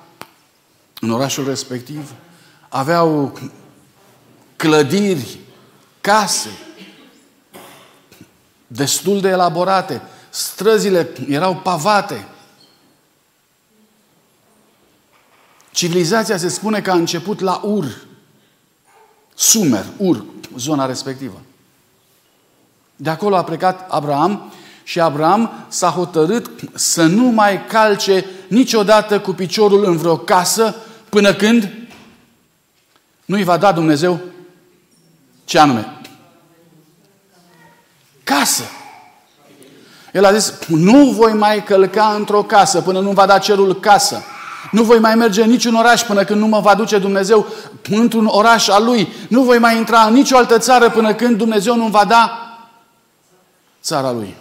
în 1.01 1.11
orașul 1.11 1.47
respectiv, 1.47 2.12
aveau 2.69 3.38
clădiri, 4.57 5.38
case 6.01 6.51
destul 8.66 9.21
de 9.21 9.29
elaborate, 9.29 10.03
străzile 10.31 11.09
erau 11.29 11.57
pavate. 11.57 12.27
Civilizația 15.81 16.37
se 16.37 16.49
spune 16.49 16.81
că 16.81 16.90
a 16.90 16.95
început 16.95 17.40
la 17.40 17.61
Ur, 17.64 17.85
Sumer, 19.35 19.85
Ur, 19.97 20.25
zona 20.57 20.87
respectivă. 20.87 21.40
De 22.97 23.11
acolo 23.11 23.37
a 23.37 23.45
plecat 23.45 23.90
Abraham 23.90 24.53
și 24.83 25.01
Abraham 25.01 25.64
s-a 25.69 25.88
hotărât 25.88 26.51
să 26.75 27.05
nu 27.05 27.25
mai 27.25 27.66
calce 27.66 28.25
niciodată 28.49 29.21
cu 29.21 29.33
piciorul 29.33 29.85
în 29.85 29.97
vreo 29.97 30.16
casă 30.16 30.75
până 31.09 31.35
când 31.35 31.73
nu-i 33.25 33.45
va 33.45 33.57
da 33.57 33.73
Dumnezeu 33.73 34.21
ce 35.45 35.59
anume? 35.59 36.01
Casă. 38.25 38.64
El 40.12 40.25
a 40.25 40.33
zis, 40.33 40.55
nu 40.66 41.11
voi 41.11 41.33
mai 41.33 41.64
călca 41.64 42.14
într-o 42.14 42.43
casă 42.43 42.81
până 42.81 43.01
nu 43.01 43.11
va 43.11 43.27
da 43.27 43.38
cerul 43.38 43.81
casă. 43.81 44.23
Nu 44.70 44.83
voi 44.83 44.99
mai 44.99 45.14
merge 45.14 45.42
în 45.42 45.51
niciun 45.51 45.75
oraș 45.75 46.03
până 46.03 46.25
când 46.25 46.40
nu 46.40 46.46
mă 46.46 46.61
va 46.61 46.75
duce 46.75 46.99
Dumnezeu 46.99 47.46
într-un 47.90 48.27
oraș 48.27 48.68
al 48.68 48.85
Lui. 48.85 49.09
Nu 49.29 49.42
voi 49.42 49.59
mai 49.59 49.77
intra 49.77 50.03
în 50.03 50.12
nicio 50.12 50.37
altă 50.37 50.59
țară 50.59 50.90
până 50.90 51.14
când 51.14 51.37
Dumnezeu 51.37 51.77
nu 51.77 51.87
va 51.87 52.05
da 52.05 52.31
țara 53.83 54.12
Lui. 54.12 54.35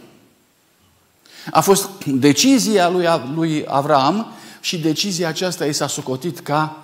A 1.52 1.62
fost 1.62 1.90
decizia 2.06 2.90
lui, 2.90 3.08
lui 3.36 3.66
Avram 3.68 4.32
și 4.60 4.78
decizia 4.78 5.28
aceasta 5.28 5.66
i 5.66 5.74
s-a 5.74 5.88
sucotit 5.88 6.40
ca 6.40 6.78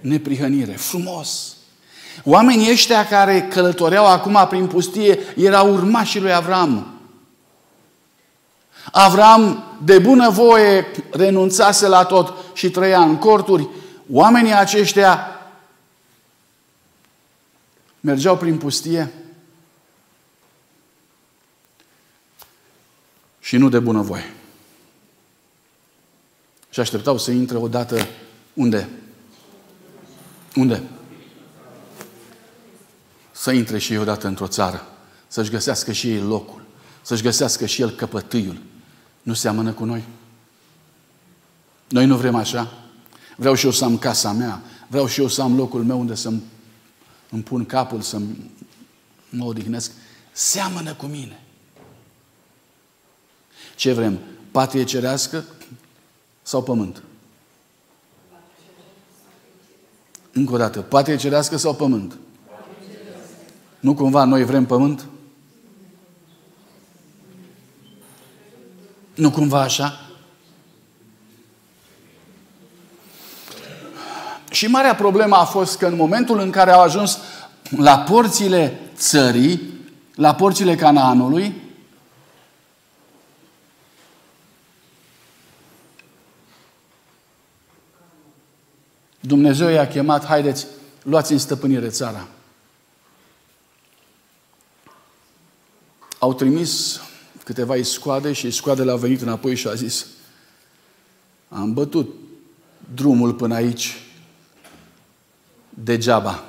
neprihănire. 0.00 0.72
Frumos! 0.72 1.56
Oamenii 2.24 2.70
ăștia 2.70 3.06
care 3.06 3.48
călătoreau 3.50 4.06
acum 4.06 4.46
prin 4.48 4.66
pustie 4.66 5.18
erau 5.36 5.72
urmașii 5.72 6.20
lui 6.20 6.32
Avram. 6.32 6.86
Avram 8.90 9.64
de 9.84 9.98
bunăvoie 9.98 10.86
renunțase 11.10 11.86
la 11.86 12.04
tot 12.04 12.34
și 12.54 12.70
trăia 12.70 13.00
în 13.02 13.16
corturi. 13.16 13.68
Oamenii 14.10 14.54
aceștia 14.54 15.40
mergeau 18.00 18.36
prin 18.36 18.58
pustie 18.58 19.12
și 23.40 23.56
nu 23.56 23.68
de 23.68 23.78
bunăvoie. 23.78 24.34
Și 26.70 26.80
așteptau 26.80 27.18
să 27.18 27.30
intre 27.30 27.56
odată 27.56 28.06
unde? 28.54 28.88
Unde? 30.56 30.82
Să 33.32 33.50
intre 33.50 33.78
și 33.78 33.92
ei 33.92 33.98
odată 33.98 34.26
într-o 34.26 34.46
țară, 34.46 34.86
să-și 35.26 35.50
găsească 35.50 35.92
și 35.92 36.10
ei 36.10 36.20
locul, 36.20 36.64
să-și 37.02 37.22
găsească 37.22 37.66
și 37.66 37.82
el 37.82 37.90
căpătâiul, 37.90 38.60
nu 39.22 39.34
seamănă 39.34 39.72
cu 39.72 39.84
noi? 39.84 40.04
Noi 41.88 42.06
nu 42.06 42.16
vrem 42.16 42.34
așa. 42.34 42.72
Vreau 43.36 43.54
și 43.54 43.64
eu 43.64 43.70
să 43.70 43.84
am 43.84 43.98
casa 43.98 44.32
mea. 44.32 44.62
Vreau 44.88 45.06
și 45.06 45.20
eu 45.20 45.28
să 45.28 45.42
am 45.42 45.56
locul 45.56 45.84
meu 45.84 46.00
unde 46.00 46.14
să-mi 46.14 46.42
îmi 47.32 47.42
pun 47.42 47.64
capul, 47.64 48.00
să 48.00 48.20
mă 49.28 49.44
odihnesc. 49.44 49.90
Seamănă 50.32 50.94
cu 50.94 51.06
mine. 51.06 51.42
Ce 53.76 53.92
vrem? 53.92 54.18
Patrie 54.50 54.84
cerească 54.84 55.44
sau 56.42 56.62
pământ? 56.62 57.02
Încă 60.32 60.52
o 60.52 60.56
dată, 60.56 60.80
patrie 60.80 61.16
cerească 61.16 61.56
sau 61.56 61.74
pământ? 61.74 62.16
Nu 63.80 63.94
cumva 63.94 64.24
noi 64.24 64.44
vrem 64.44 64.66
pământ? 64.66 65.06
Nu 69.14 69.30
cumva 69.30 69.60
așa? 69.60 70.00
Și 74.50 74.66
marea 74.66 74.94
problemă 74.94 75.36
a 75.36 75.44
fost 75.44 75.78
că 75.78 75.86
în 75.86 75.96
momentul 75.96 76.38
în 76.38 76.50
care 76.50 76.70
au 76.70 76.80
ajuns 76.80 77.18
la 77.76 77.98
porțile 77.98 78.80
țării, 78.96 79.62
la 80.14 80.34
porțile 80.34 80.74
Canaanului, 80.74 81.54
Dumnezeu 89.20 89.68
i-a 89.68 89.88
chemat, 89.88 90.24
haideți, 90.24 90.66
luați 91.02 91.32
în 91.32 91.38
stăpânire 91.38 91.88
țara. 91.88 92.26
Au 96.18 96.34
trimis 96.34 97.00
câteva 97.44 97.76
iscoade 97.76 98.32
și 98.32 98.46
iscoadele 98.46 98.90
au 98.90 98.98
venit 98.98 99.20
înapoi 99.20 99.54
și 99.54 99.68
a 99.68 99.74
zis 99.74 100.06
am 101.48 101.72
bătut 101.72 102.14
drumul 102.94 103.34
până 103.34 103.54
aici 103.54 104.02
degeaba. 105.68 106.44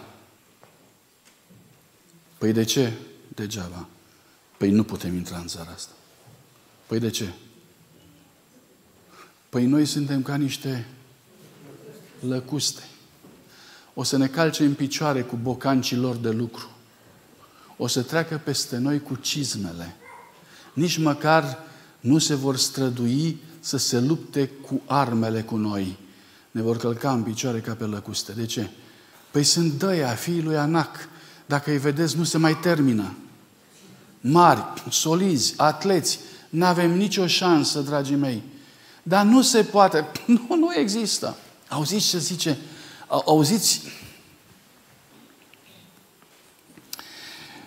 Păi 2.37 2.53
de 2.53 2.63
ce 2.63 2.93
degeaba? 3.27 3.87
Păi 4.57 4.69
nu 4.69 4.83
putem 4.83 5.15
intra 5.15 5.37
în 5.37 5.47
țara 5.47 5.71
asta. 5.71 5.91
Păi 6.85 6.99
de 6.99 7.09
ce? 7.09 7.33
Păi 9.49 9.65
noi 9.65 9.85
suntem 9.85 10.21
ca 10.21 10.35
niște 10.35 10.87
lăcuste. 12.19 12.83
O 13.93 14.03
să 14.03 14.17
ne 14.17 14.27
calce 14.27 14.63
în 14.63 14.73
picioare 14.73 15.21
cu 15.21 15.35
bocancii 15.35 15.97
lor 15.97 16.15
de 16.15 16.29
lucru. 16.29 16.69
O 17.77 17.87
să 17.87 18.01
treacă 18.01 18.41
peste 18.43 18.77
noi 18.77 19.01
cu 19.01 19.15
cizmele. 19.15 19.95
Nici 20.73 20.97
măcar 20.97 21.57
nu 21.99 22.17
se 22.17 22.35
vor 22.35 22.57
strădui 22.57 23.41
să 23.59 23.77
se 23.77 23.99
lupte 23.99 24.47
cu 24.47 24.81
armele 24.85 25.41
cu 25.41 25.55
noi. 25.55 25.97
Ne 26.51 26.61
vor 26.61 26.77
călca 26.77 27.11
în 27.11 27.23
picioare 27.23 27.59
ca 27.59 27.73
pe 27.73 27.83
lăcuste. 27.83 28.31
De 28.31 28.45
ce? 28.45 28.69
Păi 29.31 29.43
sunt 29.43 29.73
dăia, 29.73 30.07
fiii 30.07 30.41
lui 30.41 30.57
Anac. 30.57 30.95
Dacă 31.45 31.71
îi 31.71 31.77
vedeți, 31.77 32.17
nu 32.17 32.23
se 32.23 32.37
mai 32.37 32.57
termină. 32.57 33.13
Mari, 34.21 34.63
solizi, 34.89 35.53
atleți. 35.57 36.19
Nu 36.49 36.65
avem 36.65 36.97
nicio 36.97 37.27
șansă, 37.27 37.79
dragii 37.79 38.15
mei. 38.15 38.43
Dar 39.03 39.25
nu 39.25 39.41
se 39.41 39.63
poate. 39.63 40.07
Nu, 40.25 40.55
nu 40.55 40.73
există. 40.75 41.35
Auziți 41.69 42.07
ce 42.07 42.17
zice? 42.17 42.57
Auziți 43.07 43.81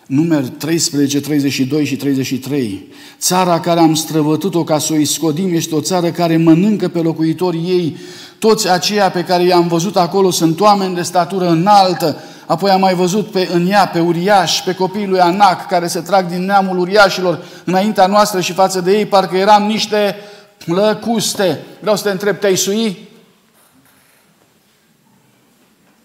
Numer 0.07 0.49
13, 0.49 1.21
32 1.21 1.85
și 1.85 1.97
33. 1.97 2.93
Țara 3.19 3.61
care 3.61 3.81
am 3.81 3.95
străvătut-o 3.95 4.65
ca 4.65 4.79
să 4.79 4.93
o 4.93 4.97
iscodim 4.97 5.55
este 5.55 5.75
o 5.75 5.81
țară 5.81 6.11
care 6.11 6.37
mănâncă 6.37 6.89
pe 6.89 6.99
locuitorii 6.99 7.69
ei. 7.69 7.97
Toți 8.39 8.71
aceia 8.71 9.11
pe 9.11 9.25
care 9.25 9.43
i-am 9.43 9.69
văzut 9.69 9.97
acolo 9.97 10.31
sunt 10.31 10.61
oameni 10.61 10.95
de 10.95 11.03
statură 11.03 11.49
înaltă. 11.49 12.17
Apoi 12.47 12.71
am 12.71 12.81
mai 12.81 12.95
văzut 12.95 13.31
pe, 13.31 13.49
în 13.53 13.71
ea 13.71 13.87
pe 13.87 14.01
uriași, 14.01 14.63
pe 14.63 14.75
copiii 14.75 15.07
lui 15.07 15.21
Anac, 15.21 15.69
care 15.69 15.87
se 15.87 16.01
trag 16.01 16.29
din 16.29 16.45
neamul 16.45 16.79
uriașilor 16.79 17.45
înaintea 17.65 18.07
noastră 18.07 18.41
și 18.41 18.53
față 18.53 18.81
de 18.81 18.97
ei, 18.99 19.07
parcă 19.07 19.37
eram 19.37 19.63
niște 19.63 20.17
lăcuste. 20.65 21.65
Vreau 21.81 21.97
să 21.97 22.03
te 22.03 22.11
întreb, 22.11 22.39
te-ai 22.39 22.57
sui? 22.57 23.09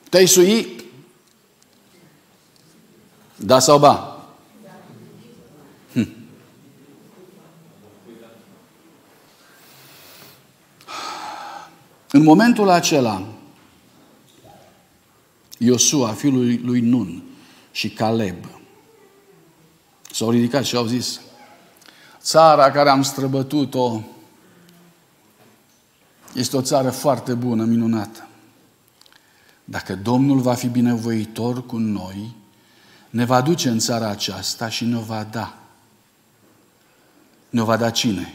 Te-ai 0.10 0.26
sui? 0.26 0.81
Da 3.44 3.60
sau 3.60 3.80
ba? 3.80 4.24
Hm. 5.94 6.08
În 12.12 12.24
momentul 12.24 12.70
acela, 12.70 13.28
Iosua, 15.58 16.14
fiul 16.14 16.60
lui 16.64 16.80
Nun 16.80 17.24
și 17.72 17.90
Caleb, 17.90 18.36
s-au 20.12 20.30
ridicat 20.30 20.64
și 20.64 20.76
au 20.76 20.86
zis, 20.86 21.22
țara 22.20 22.72
care 22.72 22.90
am 22.90 23.02
străbătut-o 23.02 24.02
este 26.34 26.58
o 26.58 26.62
țară 26.62 26.90
foarte 26.90 27.34
bună, 27.34 27.64
minunată. 27.64 28.28
Dacă 29.64 29.96
Domnul 29.96 30.40
va 30.40 30.54
fi 30.54 30.68
binevoitor 30.68 31.66
cu 31.66 31.78
noi, 31.78 32.36
ne 33.12 33.26
va 33.26 33.42
duce 33.42 33.70
în 33.70 33.80
țara 33.80 34.10
aceasta 34.10 34.70
și 34.70 34.86
ne 34.86 34.98
va 34.98 35.28
da. 35.32 35.58
Ne 37.50 37.62
va 37.62 37.78
da 37.78 37.90
cine? 37.90 38.34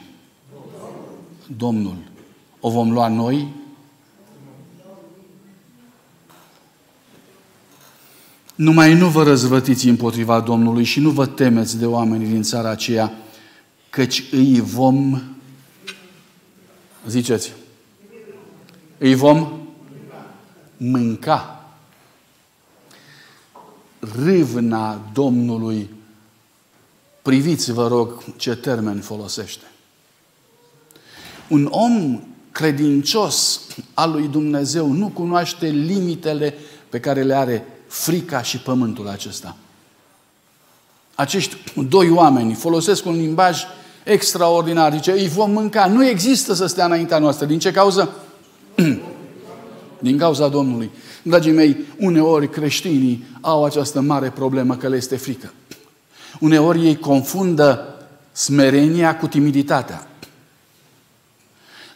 Domnul. 1.57 1.97
O 2.61 2.71
vom 2.71 2.93
lua 2.93 3.09
noi? 3.09 3.49
Numai 8.55 8.95
nu 8.95 9.09
vă 9.09 9.23
răzvătiți 9.23 9.89
împotriva 9.89 10.41
Domnului 10.41 10.85
și 10.85 11.01
nu 11.01 11.11
vă 11.11 11.27
temeți 11.27 11.79
de 11.79 11.87
oamenii 11.87 12.27
din 12.27 12.43
țara 12.43 12.69
aceea, 12.69 13.13
căci 13.91 14.25
îi 14.31 14.61
vom, 14.61 15.23
ziceți, 17.07 17.53
îi 18.99 19.15
vom 19.15 19.49
mânca 20.77 21.56
râvna 24.15 25.11
Domnului, 25.13 25.91
priviți, 27.23 27.73
vă 27.73 27.89
rog, 27.89 28.25
ce 28.37 28.57
termen 28.57 29.01
folosește. 29.01 29.65
Un 31.49 31.69
om 31.71 32.21
credincios 32.53 33.61
al 33.95 34.11
lui 34.11 34.29
Dumnezeu 34.29 34.93
nu 34.93 35.09
cunoaște 35.09 35.67
limitele 35.67 36.55
pe 36.89 37.01
care 37.01 37.23
le 37.23 37.35
are 37.35 37.67
frica 37.87 38.43
și 38.43 38.59
pământul 38.59 39.09
acesta. 39.09 39.57
Acești 41.15 41.57
doi 41.89 42.11
oameni 42.11 42.55
folosesc 42.55 43.07
un 43.07 43.17
limbaj 43.17 43.65
extraordinar. 44.05 44.93
Zice, 44.93 45.13
îi 45.13 45.29
vom 45.29 45.51
mânca. 45.51 45.87
Nu 45.87 46.07
există 46.07 46.53
să 46.55 46.67
stea 46.67 46.85
înaintea 46.85 47.19
noastră. 47.19 47.47
Din 47.47 47.59
ce 47.59 47.71
cauză? 47.71 48.11
Din 49.99 50.19
cauza 50.19 50.49
Domnului. 50.49 50.91
Dragii 51.29 51.53
mei, 51.53 51.77
uneori 51.99 52.51
creștinii 52.51 53.25
au 53.41 53.65
această 53.65 54.01
mare 54.01 54.31
problemă 54.31 54.77
că 54.77 54.89
le 54.89 54.97
este 54.97 55.17
frică. 55.17 55.53
Uneori 56.41 56.87
ei 56.87 56.97
confundă 56.97 57.97
smerenia 58.33 59.17
cu 59.17 59.27
timiditatea. 59.27 60.09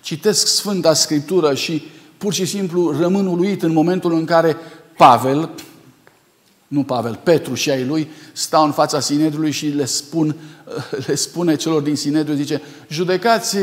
Citesc 0.03 0.47
Sfânta 0.47 0.95
Scriptură 0.95 1.55
și 1.55 1.83
pur 2.19 2.33
și 2.33 2.45
simplu 2.45 2.97
rămân 3.01 3.27
uluit 3.27 3.63
în 3.63 3.73
momentul 3.73 4.13
în 4.13 4.25
care 4.25 4.57
Pavel, 4.97 5.51
nu 6.67 6.83
Pavel, 6.83 7.21
Petru 7.23 7.55
și 7.55 7.71
ai 7.71 7.85
lui, 7.85 8.11
stau 8.33 8.65
în 8.65 8.73
fața 8.73 9.01
Sinedrului 9.01 9.51
și 9.51 9.67
le, 9.67 9.85
spun, 9.85 10.37
le 11.07 11.15
spune 11.15 11.57
celor 11.57 11.83
din 11.83 11.97
Sinedru, 11.97 12.35
zice, 12.35 12.63
judecați, 12.89 13.57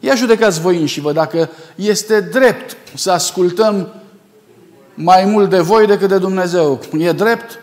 ia 0.00 0.14
judecați 0.14 0.60
voi 0.60 0.86
și 0.86 1.00
vă 1.00 1.12
dacă 1.12 1.50
este 1.74 2.20
drept 2.20 2.76
să 2.94 3.10
ascultăm 3.10 3.92
mai 5.00 5.24
mult 5.24 5.50
de 5.50 5.60
voi 5.60 5.86
decât 5.86 6.08
de 6.08 6.18
Dumnezeu. 6.18 6.80
E 6.98 7.12
drept? 7.12 7.60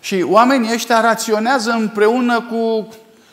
Și 0.00 0.24
oamenii 0.28 0.72
ăștia 0.72 1.00
raționează 1.00 1.70
împreună 1.70 2.40
cu 2.40 2.88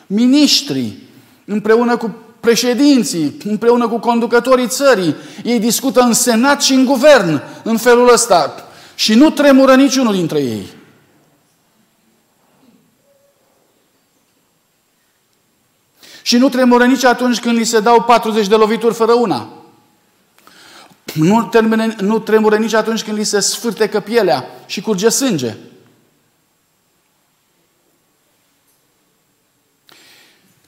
miniștrii, 0.06 1.08
împreună 1.44 1.96
cu 1.96 2.14
președinții, 2.40 3.36
împreună 3.44 3.88
cu 3.88 3.98
conducătorii 3.98 4.68
țării. 4.68 5.14
Ei 5.44 5.58
discută 5.58 6.00
în 6.00 6.12
senat 6.12 6.62
și 6.62 6.72
în 6.72 6.84
guvern 6.84 7.42
în 7.62 7.76
felul 7.76 8.12
ăsta. 8.12 8.54
Și 8.94 9.14
nu 9.14 9.30
tremură 9.30 9.74
niciunul 9.74 10.14
dintre 10.14 10.38
ei. 10.38 10.66
Și 16.22 16.36
nu 16.36 16.48
tremură 16.48 16.84
nici 16.84 17.04
atunci 17.04 17.40
când 17.40 17.56
li 17.56 17.64
se 17.64 17.80
dau 17.80 18.02
40 18.02 18.46
de 18.46 18.54
lovituri 18.54 18.94
fără 18.94 19.12
una. 19.12 19.48
Nu 21.16 21.42
tremură, 21.42 21.94
nu 22.00 22.18
tremură 22.18 22.56
nici 22.56 22.72
atunci 22.72 23.04
când 23.04 23.16
li 23.16 23.24
se 23.24 23.40
sfârtecă 23.40 24.00
pielea 24.00 24.44
și 24.66 24.80
curge 24.80 25.08
sânge. 25.08 25.56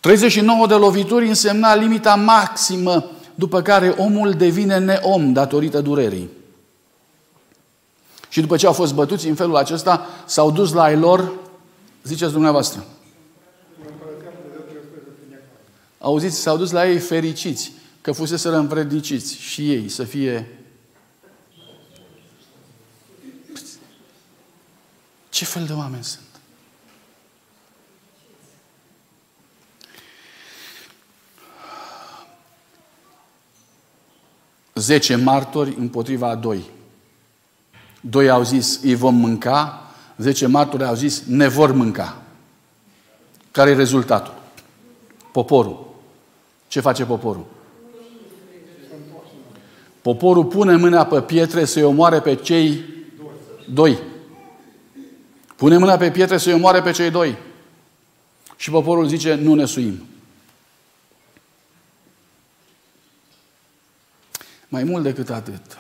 ...39 0.01 0.69
de 0.69 0.75
lovituri 0.75 1.29
însemna 1.29 1.75
limita 1.75 2.15
maximă 2.15 3.11
după 3.35 3.63
care 3.63 3.89
omul 3.89 4.33
devine 4.33 4.79
neom 4.79 5.33
datorită 5.33 5.81
durerii. 5.81 6.29
Și 8.29 8.41
după 8.41 8.57
ce 8.57 8.67
au 8.67 8.73
fost 8.73 8.95
bătuți 8.95 9.29
în 9.29 9.35
felul 9.35 9.57
acesta, 9.57 10.07
s-au 10.27 10.51
dus 10.51 10.73
la 10.73 10.91
ei 10.91 10.97
lor, 10.97 11.33
ziceți 12.03 12.33
dumneavoastră. 12.33 12.85
Auziți, 15.99 16.41
s-au 16.41 16.57
dus 16.57 16.71
la 16.71 16.89
ei 16.89 16.99
fericiți 16.99 17.73
că 18.09 18.15
fusese 18.15 18.49
învredniciți 18.49 19.41
și 19.41 19.73
ei 19.73 19.89
să 19.89 20.05
fie 20.05 20.49
Ce 25.29 25.45
fel 25.45 25.67
de 25.67 25.73
oameni 25.73 26.05
sunt? 26.05 26.25
Zece 34.75 35.17
martori 35.17 35.75
împotriva 35.79 36.29
a 36.29 36.35
doi. 36.35 36.71
Doi 38.01 38.31
au 38.31 38.43
zis, 38.43 38.81
îi 38.83 38.95
vom 38.95 39.15
mânca, 39.15 39.91
zece 40.17 40.47
martori 40.47 40.85
au 40.85 40.95
zis, 40.95 41.23
ne 41.27 41.49
vor 41.49 41.73
mânca. 41.73 42.23
Care 43.51 43.71
e 43.71 43.75
rezultatul? 43.75 44.35
Poporul. 45.33 45.95
Ce 46.69 46.81
face 46.81 47.05
poporul? 47.05 47.57
Poporul 50.09 50.45
pune 50.45 50.77
mâna 50.77 51.07
pe 51.07 51.23
pietre 51.23 51.65
să-i 51.65 51.83
omoare 51.83 52.21
pe 52.21 52.35
cei 52.35 52.85
doi. 53.73 53.99
Pune 55.57 55.79
mâna 55.79 55.97
pe 55.97 56.11
pietre 56.11 56.39
să-i 56.39 56.53
omoare 56.53 56.83
pe 56.83 56.91
cei 56.91 57.11
doi. 57.11 57.39
Și 58.57 58.71
poporul 58.71 59.09
zice, 59.09 59.35
nu 59.35 59.55
ne 59.55 59.65
suim. 59.65 60.07
Mai 64.69 64.85
mult 64.85 65.03
decât 65.03 65.31
atât. 65.31 65.79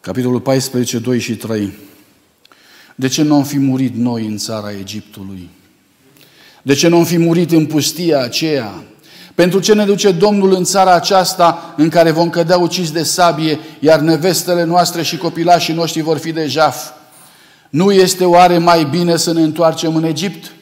Capitolul 0.00 0.40
14, 0.40 0.98
2 0.98 1.18
și 1.18 1.36
3. 1.36 1.72
De 2.98 3.08
ce 3.08 3.22
nu 3.22 3.34
am 3.34 3.44
fi 3.44 3.58
murit 3.58 3.94
noi 3.94 4.26
în 4.26 4.36
țara 4.36 4.72
Egiptului? 4.72 5.48
De 6.62 6.74
ce 6.74 6.88
nu 6.88 6.96
am 6.96 7.04
fi 7.04 7.18
murit 7.18 7.50
în 7.52 7.66
pustia 7.66 8.20
aceea? 8.20 8.84
Pentru 9.34 9.60
ce 9.60 9.74
ne 9.74 9.84
duce 9.84 10.12
Domnul 10.12 10.52
în 10.52 10.64
țara 10.64 10.94
aceasta 10.94 11.74
în 11.76 11.88
care 11.88 12.10
vom 12.10 12.30
cădea 12.30 12.58
ucis 12.58 12.90
de 12.90 13.02
sabie, 13.02 13.58
iar 13.80 14.00
nevestele 14.00 14.64
noastre 14.64 15.02
și 15.02 15.16
copilașii 15.16 15.74
noștri 15.74 16.00
vor 16.00 16.18
fi 16.18 16.32
de 16.32 16.46
jaf? 16.46 16.90
Nu 17.70 17.92
este 17.92 18.24
oare 18.24 18.58
mai 18.58 18.84
bine 18.84 19.16
să 19.16 19.32
ne 19.32 19.42
întoarcem 19.42 19.96
în 19.96 20.04
Egipt? 20.04 20.52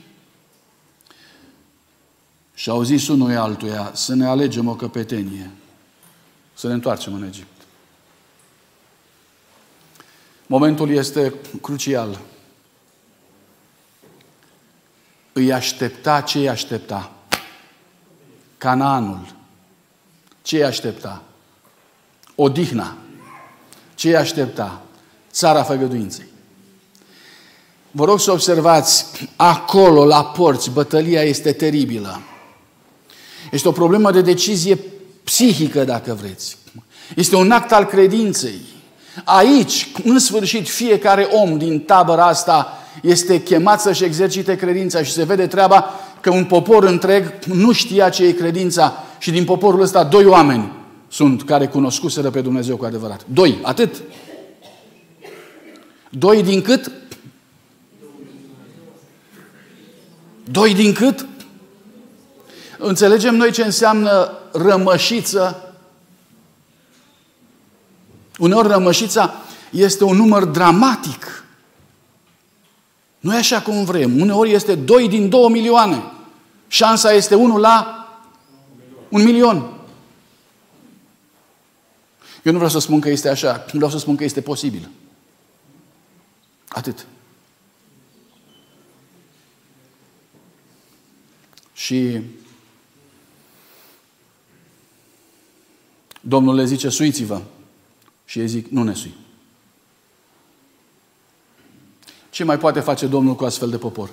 Și 2.55 2.71
au 2.71 2.83
zis 2.83 3.09
unul 3.09 3.37
altuia 3.37 3.91
să 3.95 4.15
ne 4.15 4.27
alegem 4.27 4.69
o 4.69 4.75
căpetenie, 4.75 5.51
să 6.55 6.67
ne 6.67 6.73
întoarcem 6.73 7.15
în 7.15 7.25
Egipt. 7.25 7.54
Momentul 10.47 10.91
este 10.91 11.35
crucial. 11.63 12.21
Îi 15.33 15.53
aștepta 15.53 16.21
ce 16.21 16.39
îi 16.39 16.49
aștepta. 16.49 17.13
Canaanul. 18.59 19.27
Ce 20.43 20.57
îi 20.57 20.65
aștepta? 20.65 21.23
Odihna. 22.35 22.97
Ce 23.95 24.09
îi 24.09 24.17
aștepta? 24.17 24.83
Țara 25.31 25.63
făgăduinței. 25.63 26.27
Vă 27.91 28.05
rog 28.05 28.21
să 28.21 28.33
observați, 28.33 29.07
acolo, 29.37 30.05
la 30.05 30.25
porți, 30.25 30.71
bătălia 30.71 31.23
este 31.23 31.53
teribilă. 31.53 32.21
Este 33.51 33.69
o 33.69 33.73
problemă 33.73 34.11
de 34.11 34.21
decizie 34.21 34.79
psihică, 35.25 35.85
dacă 35.85 36.15
vreți. 36.15 36.57
Este 37.17 37.37
un 37.37 37.51
act 37.51 37.73
al 37.73 37.85
credinței. 37.85 38.61
Aici, 39.25 39.89
în 40.05 40.19
sfârșit, 40.19 40.69
fiecare 40.69 41.23
om 41.23 41.59
din 41.59 41.81
tabăra 41.81 42.27
asta 42.27 42.79
este 43.03 43.43
chemat 43.43 43.81
să-și 43.81 44.05
exercite 44.05 44.57
credința 44.57 45.03
și 45.03 45.13
se 45.13 45.25
vede 45.25 45.47
treaba 45.47 45.91
că 46.21 46.31
un 46.31 46.45
popor 46.45 46.85
întreg 46.85 47.39
nu 47.45 47.73
știa 47.73 48.09
ce 48.09 48.25
e 48.25 48.33
credința 48.33 49.05
și 49.19 49.31
din 49.31 49.45
poporul 49.45 49.81
ăsta 49.81 50.05
doi 50.05 50.25
oameni 50.25 50.73
sunt 51.09 51.45
care 51.45 51.67
cunoscuseră 51.67 52.31
pe 52.31 52.41
Dumnezeu 52.41 52.77
cu 52.77 52.85
adevărat. 52.85 53.25
Doi, 53.33 53.59
atât. 53.63 54.03
Doi 56.11 56.43
din 56.43 56.63
cât? 56.63 56.91
Doi 60.51 60.75
din 60.75 60.93
cât? 60.93 61.27
Înțelegem 62.79 63.35
noi 63.35 63.51
ce 63.51 63.63
înseamnă 63.63 64.39
rămășiță 64.53 65.64
Uneori 68.39 68.69
rămășița 68.69 69.35
este 69.71 70.05
un 70.05 70.17
număr 70.17 70.45
dramatic. 70.45 71.45
Nu 73.21 73.35
e 73.35 73.39
așa 73.39 73.63
cum 73.63 73.85
vrem. 73.85 74.21
Uneori 74.21 74.53
este 74.53 74.75
2 74.75 75.09
din 75.09 75.29
2 75.29 75.49
milioane. 75.49 76.03
Șansa 76.67 77.13
este 77.13 77.35
1 77.35 77.57
la 77.57 78.09
un 79.09 79.23
milion. 79.23 79.57
Eu 82.43 82.53
nu 82.53 82.59
vreau 82.59 82.71
să 82.71 82.79
spun 82.79 83.01
că 83.01 83.09
este 83.09 83.29
așa. 83.29 83.65
Vreau 83.73 83.91
să 83.91 83.99
spun 83.99 84.17
că 84.17 84.25
este 84.25 84.41
posibil. 84.41 84.91
Atât. 86.69 87.07
Și 91.73 92.21
Domnul 96.21 96.55
le 96.55 96.65
zice, 96.65 96.89
suiți-vă. 96.89 97.43
Și 98.25 98.39
ei 98.39 98.49
zic, 98.49 98.67
nu 98.69 98.83
ne 98.83 98.95
sui. 98.95 99.15
Ce 102.31 102.45
mai 102.45 102.59
poate 102.59 102.81
face 102.81 103.07
Domnul 103.07 103.35
cu 103.35 103.45
astfel 103.45 103.71
de 103.71 103.79
popor? 103.79 104.11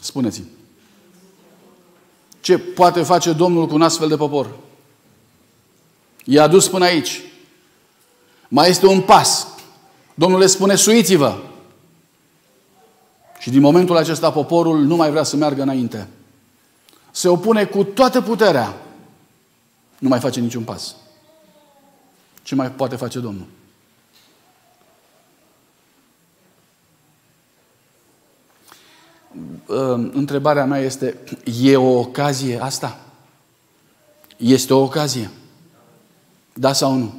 Spuneți-mi. 0.00 0.46
Ce 2.40 2.58
poate 2.58 3.02
face 3.02 3.32
Domnul 3.32 3.66
cu 3.66 3.74
un 3.74 3.82
astfel 3.82 4.08
de 4.08 4.16
popor? 4.16 4.56
I-a 6.24 6.46
dus 6.46 6.68
până 6.68 6.84
aici. 6.84 7.22
Mai 8.48 8.68
este 8.68 8.86
un 8.86 9.00
pas. 9.00 9.46
Domnul 10.14 10.38
le 10.38 10.46
spune, 10.46 10.74
suiți-vă. 10.74 11.38
Și 13.38 13.50
din 13.50 13.60
momentul 13.60 13.96
acesta 13.96 14.32
poporul 14.32 14.84
nu 14.84 14.96
mai 14.96 15.10
vrea 15.10 15.22
să 15.22 15.36
meargă 15.36 15.62
înainte. 15.62 16.08
Se 17.10 17.28
opune 17.28 17.64
cu 17.64 17.84
toată 17.84 18.20
puterea. 18.20 18.82
Nu 19.98 20.08
mai 20.08 20.20
face 20.20 20.40
niciun 20.40 20.62
pas. 20.62 20.96
Ce 22.42 22.54
mai 22.54 22.70
poate 22.70 22.96
face 22.96 23.18
Domnul? 23.18 23.46
Întrebarea 30.12 30.64
mea 30.64 30.78
este, 30.78 31.16
e 31.62 31.76
o 31.76 31.98
ocazie 31.98 32.62
asta? 32.62 33.00
Este 34.36 34.74
o 34.74 34.82
ocazie? 34.82 35.30
Da 36.54 36.72
sau 36.72 36.94
nu? 36.94 37.14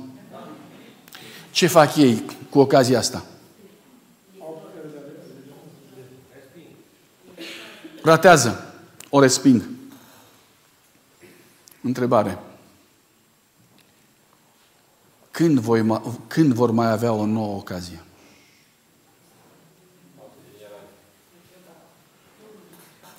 Ce 1.51 1.67
fac 1.67 1.95
ei 1.95 2.23
cu 2.49 2.59
ocazia 2.59 2.97
asta? 2.97 3.25
Ratează. 8.03 8.73
O 9.09 9.19
resping. 9.19 9.63
Întrebare. 11.81 12.39
Când, 15.34 15.60
voi, 15.60 16.02
când 16.28 16.54
vor 16.54 16.72
mai 16.72 16.91
avea 16.91 17.12
o 17.12 17.26
nouă 17.26 17.56
ocazie? 17.56 18.04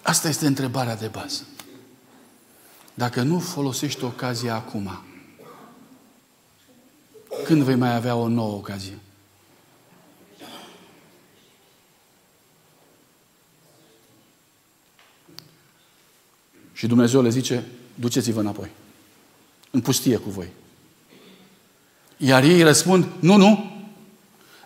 Asta 0.02 0.28
este 0.28 0.46
întrebarea 0.46 0.96
de 0.96 1.06
bază. 1.06 1.46
Dacă 2.94 3.22
nu 3.22 3.38
folosești 3.38 4.04
ocazia 4.04 4.54
acum, 4.54 5.02
când 7.44 7.62
vei 7.62 7.74
mai 7.74 7.94
avea 7.94 8.16
o 8.16 8.28
nouă 8.28 8.56
ocazie? 8.56 8.98
Și 16.72 16.86
Dumnezeu 16.86 17.22
le 17.22 17.28
zice, 17.28 17.66
duceți-vă 17.94 18.40
înapoi. 18.40 18.70
În 19.70 19.80
pustie 19.80 20.16
cu 20.16 20.30
voi. 20.30 20.48
Iar 22.26 22.42
ei 22.42 22.62
răspund, 22.62 23.04
nu, 23.18 23.36
nu, 23.36 23.72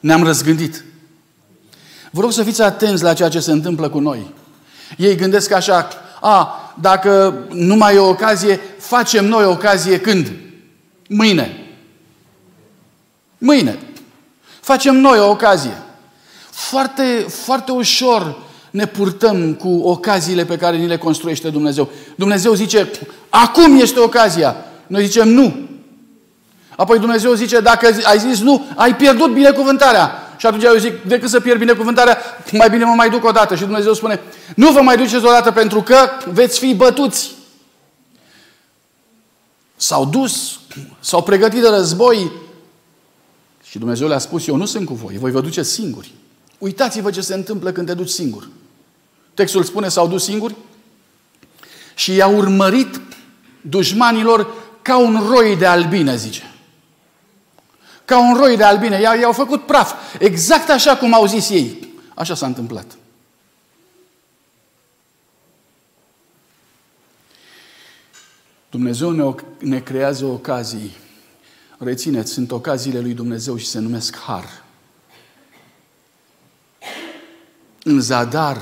ne-am 0.00 0.24
răzgândit. 0.24 0.84
Vă 2.10 2.20
rog 2.20 2.32
să 2.32 2.42
fiți 2.42 2.62
atenți 2.62 3.02
la 3.02 3.14
ceea 3.14 3.28
ce 3.28 3.40
se 3.40 3.52
întâmplă 3.52 3.88
cu 3.88 3.98
noi. 3.98 4.34
Ei 4.96 5.16
gândesc 5.16 5.50
așa, 5.50 5.88
a, 6.20 6.72
dacă 6.80 7.34
nu 7.52 7.76
mai 7.76 7.94
e 7.94 7.98
o 7.98 8.08
ocazie, 8.08 8.60
facem 8.78 9.26
noi 9.26 9.44
o 9.44 9.50
ocazie 9.50 10.00
când? 10.00 10.32
Mâine. 11.08 11.74
Mâine. 13.38 13.78
Facem 14.60 14.96
noi 14.96 15.18
o 15.18 15.30
ocazie. 15.30 15.82
Foarte, 16.50 17.26
foarte 17.28 17.72
ușor 17.72 18.38
ne 18.70 18.86
purtăm 18.86 19.54
cu 19.54 19.68
ocaziile 19.68 20.44
pe 20.44 20.56
care 20.56 20.76
ni 20.76 20.86
le 20.86 20.98
construiește 20.98 21.50
Dumnezeu. 21.50 21.90
Dumnezeu 22.16 22.54
zice, 22.54 22.90
acum 23.28 23.80
este 23.80 24.00
ocazia. 24.00 24.56
Noi 24.86 25.04
zicem, 25.04 25.28
nu, 25.28 25.67
Apoi 26.78 26.98
Dumnezeu 26.98 27.32
zice, 27.32 27.60
dacă 27.60 27.90
ai 28.04 28.18
zis 28.18 28.40
nu, 28.40 28.66
ai 28.76 28.96
pierdut 28.96 29.32
binecuvântarea. 29.32 30.34
Și 30.36 30.46
atunci 30.46 30.62
eu 30.62 30.74
zic, 30.74 31.02
decât 31.02 31.28
să 31.28 31.40
pierd 31.40 31.58
binecuvântarea, 31.58 32.18
mai 32.52 32.70
bine 32.70 32.84
mă 32.84 32.94
mai 32.94 33.10
duc 33.10 33.24
o 33.24 33.30
dată. 33.30 33.54
Și 33.54 33.62
Dumnezeu 33.62 33.92
spune, 33.94 34.20
nu 34.56 34.70
vă 34.70 34.80
mai 34.80 34.96
duceți 34.96 35.24
o 35.24 35.30
dată 35.30 35.50
pentru 35.50 35.82
că 35.82 35.96
veți 36.32 36.58
fi 36.58 36.74
bătuți. 36.74 37.30
S-au 39.76 40.04
dus, 40.04 40.58
s-au 41.00 41.22
pregătit 41.22 41.60
de 41.60 41.68
război 41.68 42.32
și 43.64 43.78
Dumnezeu 43.78 44.08
le-a 44.08 44.18
spus, 44.18 44.46
eu 44.46 44.56
nu 44.56 44.64
sunt 44.64 44.86
cu 44.86 44.94
voi, 44.94 45.18
voi 45.18 45.30
vă 45.30 45.40
duceți 45.40 45.70
singuri. 45.70 46.12
Uitați-vă 46.58 47.10
ce 47.10 47.20
se 47.20 47.34
întâmplă 47.34 47.72
când 47.72 47.86
te 47.86 47.94
duci 47.94 48.08
singur. 48.08 48.48
Textul 49.34 49.62
spune, 49.62 49.88
s-au 49.88 50.08
dus 50.08 50.24
singuri 50.24 50.54
și 51.94 52.14
i-au 52.14 52.36
urmărit 52.36 53.00
dușmanilor 53.60 54.46
ca 54.82 54.98
un 54.98 55.24
roi 55.28 55.56
de 55.56 55.66
albine, 55.66 56.16
zice 56.16 56.52
ca 58.08 58.18
un 58.18 58.34
roi 58.34 58.56
de 58.56 58.62
albine. 58.62 59.00
I-au 59.00 59.32
făcut 59.32 59.66
praf. 59.66 59.92
Exact 60.18 60.68
așa 60.70 60.96
cum 60.96 61.14
au 61.14 61.26
zis 61.26 61.50
ei. 61.50 61.94
Așa 62.14 62.34
s-a 62.34 62.46
întâmplat. 62.46 62.96
Dumnezeu 68.70 69.10
ne, 69.10 69.34
ne 69.58 69.80
creează 69.80 70.24
ocazii. 70.24 70.96
Rețineți, 71.78 72.32
sunt 72.32 72.50
ocaziile 72.50 73.00
lui 73.00 73.14
Dumnezeu 73.14 73.56
și 73.56 73.66
se 73.66 73.78
numesc 73.78 74.16
har. 74.16 74.64
În 77.82 78.00
zadar 78.00 78.58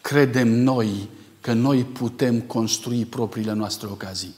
credem 0.00 0.48
noi 0.48 1.08
că 1.40 1.52
noi 1.52 1.84
putem 1.84 2.40
construi 2.40 3.04
propriile 3.04 3.52
noastre 3.52 3.86
ocazii. 3.86 4.34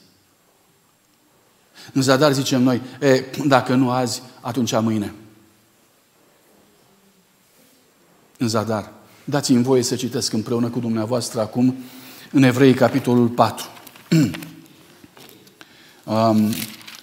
În 1.93 2.01
zadar 2.01 2.33
zicem 2.33 2.61
noi, 2.61 2.81
e, 3.01 3.23
dacă 3.45 3.75
nu 3.75 3.89
azi, 3.89 4.21
atunci 4.41 4.79
mâine. 4.79 5.13
În 8.37 8.47
zadar. 8.47 8.91
Dați-mi 9.23 9.63
voie 9.63 9.83
să 9.83 9.95
citesc 9.95 10.33
împreună 10.33 10.69
cu 10.69 10.79
dumneavoastră 10.79 11.41
acum 11.41 11.75
în 12.31 12.43
Evrei, 12.43 12.73
capitolul 12.73 13.27
4. 13.27 13.67
um, 16.03 16.53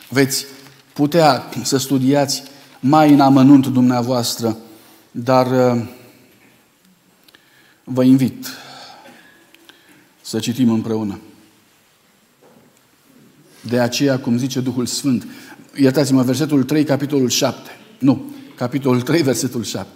veți 0.08 0.46
putea 0.92 1.48
să 1.62 1.76
studiați 1.76 2.42
mai 2.80 3.12
în 3.12 3.20
amănunt 3.20 3.66
dumneavoastră, 3.66 4.56
dar 5.10 5.76
uh, 5.76 5.82
vă 7.84 8.02
invit 8.02 8.46
să 10.20 10.38
citim 10.38 10.70
împreună. 10.70 11.18
De 13.68 13.78
aceea, 13.78 14.18
cum 14.18 14.38
zice 14.38 14.60
Duhul 14.60 14.86
Sfânt, 14.86 15.26
iertați-mă, 15.76 16.22
versetul 16.22 16.62
3, 16.62 16.84
capitolul 16.84 17.28
7. 17.28 17.70
Nu, 17.98 18.24
capitolul 18.56 19.00
3, 19.00 19.22
versetul 19.22 19.64
7. 19.64 19.88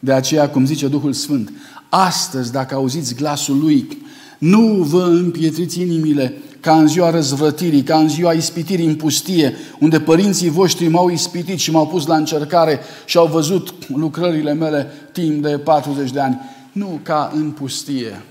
De 0.00 0.12
aceea, 0.12 0.48
cum 0.50 0.66
zice 0.66 0.88
Duhul 0.88 1.12
Sfânt, 1.12 1.52
astăzi, 1.88 2.52
dacă 2.52 2.74
auziți 2.74 3.14
glasul 3.14 3.58
Lui, 3.58 3.98
nu 4.38 4.82
vă 4.82 5.02
împietriți 5.02 5.80
inimile 5.80 6.34
ca 6.60 6.78
în 6.78 6.88
ziua 6.88 7.10
răzvrătirii, 7.10 7.82
ca 7.82 7.98
în 7.98 8.08
ziua 8.08 8.32
ispitirii 8.32 8.86
în 8.86 8.96
pustie, 8.96 9.54
unde 9.78 10.00
părinții 10.00 10.48
voștri 10.48 10.88
m-au 10.88 11.10
ispitit 11.10 11.58
și 11.58 11.70
m-au 11.70 11.86
pus 11.86 12.06
la 12.06 12.16
încercare 12.16 12.80
și 13.04 13.16
au 13.16 13.26
văzut 13.26 13.74
lucrările 13.88 14.52
mele 14.52 14.90
timp 15.12 15.42
de 15.42 15.58
40 15.58 16.10
de 16.10 16.20
ani. 16.20 16.40
Nu 16.72 17.00
ca 17.02 17.32
în 17.34 17.50
pustie. 17.50 18.22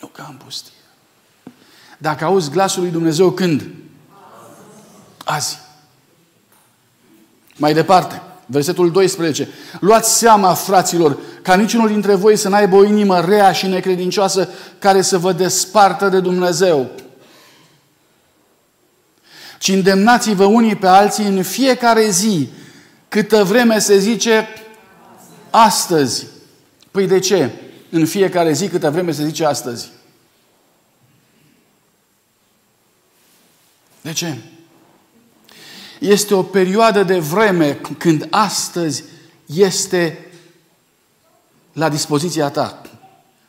Nu 0.00 0.06
ca 0.06 0.26
în 0.30 0.36
pustie. 0.44 0.73
Dacă 2.04 2.24
auzi 2.24 2.50
glasul 2.50 2.82
lui 2.82 2.90
Dumnezeu 2.90 3.30
când? 3.30 3.64
Azi. 5.24 5.58
Mai 7.56 7.74
departe, 7.74 8.22
versetul 8.46 8.90
12. 8.90 9.48
Luați 9.80 10.18
seama, 10.18 10.54
fraților, 10.54 11.18
ca 11.42 11.54
niciunul 11.54 11.88
dintre 11.88 12.14
voi 12.14 12.36
să 12.36 12.48
n-aibă 12.48 12.76
o 12.76 12.84
inimă 12.84 13.20
rea 13.20 13.52
și 13.52 13.66
necredincioasă 13.66 14.48
care 14.78 15.02
să 15.02 15.18
vă 15.18 15.32
despartă 15.32 16.08
de 16.08 16.20
Dumnezeu. 16.20 16.90
Ci 19.58 19.68
îndemnați-vă 19.68 20.44
unii 20.44 20.76
pe 20.76 20.86
alții 20.86 21.26
în 21.26 21.42
fiecare 21.42 22.10
zi, 22.10 22.48
câtă 23.08 23.44
vreme 23.44 23.78
se 23.78 23.98
zice 23.98 24.48
astăzi. 25.50 26.26
Păi 26.90 27.06
de 27.06 27.18
ce? 27.18 27.50
În 27.90 28.06
fiecare 28.06 28.52
zi, 28.52 28.68
câtă 28.68 28.90
vreme 28.90 29.12
se 29.12 29.24
zice 29.24 29.44
astăzi. 29.44 29.90
De 34.04 34.12
ce? 34.12 34.36
Este 36.00 36.34
o 36.34 36.42
perioadă 36.42 37.02
de 37.02 37.18
vreme 37.18 37.80
când 37.98 38.26
astăzi 38.30 39.04
este 39.46 40.26
la 41.72 41.88
dispoziția 41.88 42.48
ta. 42.50 42.82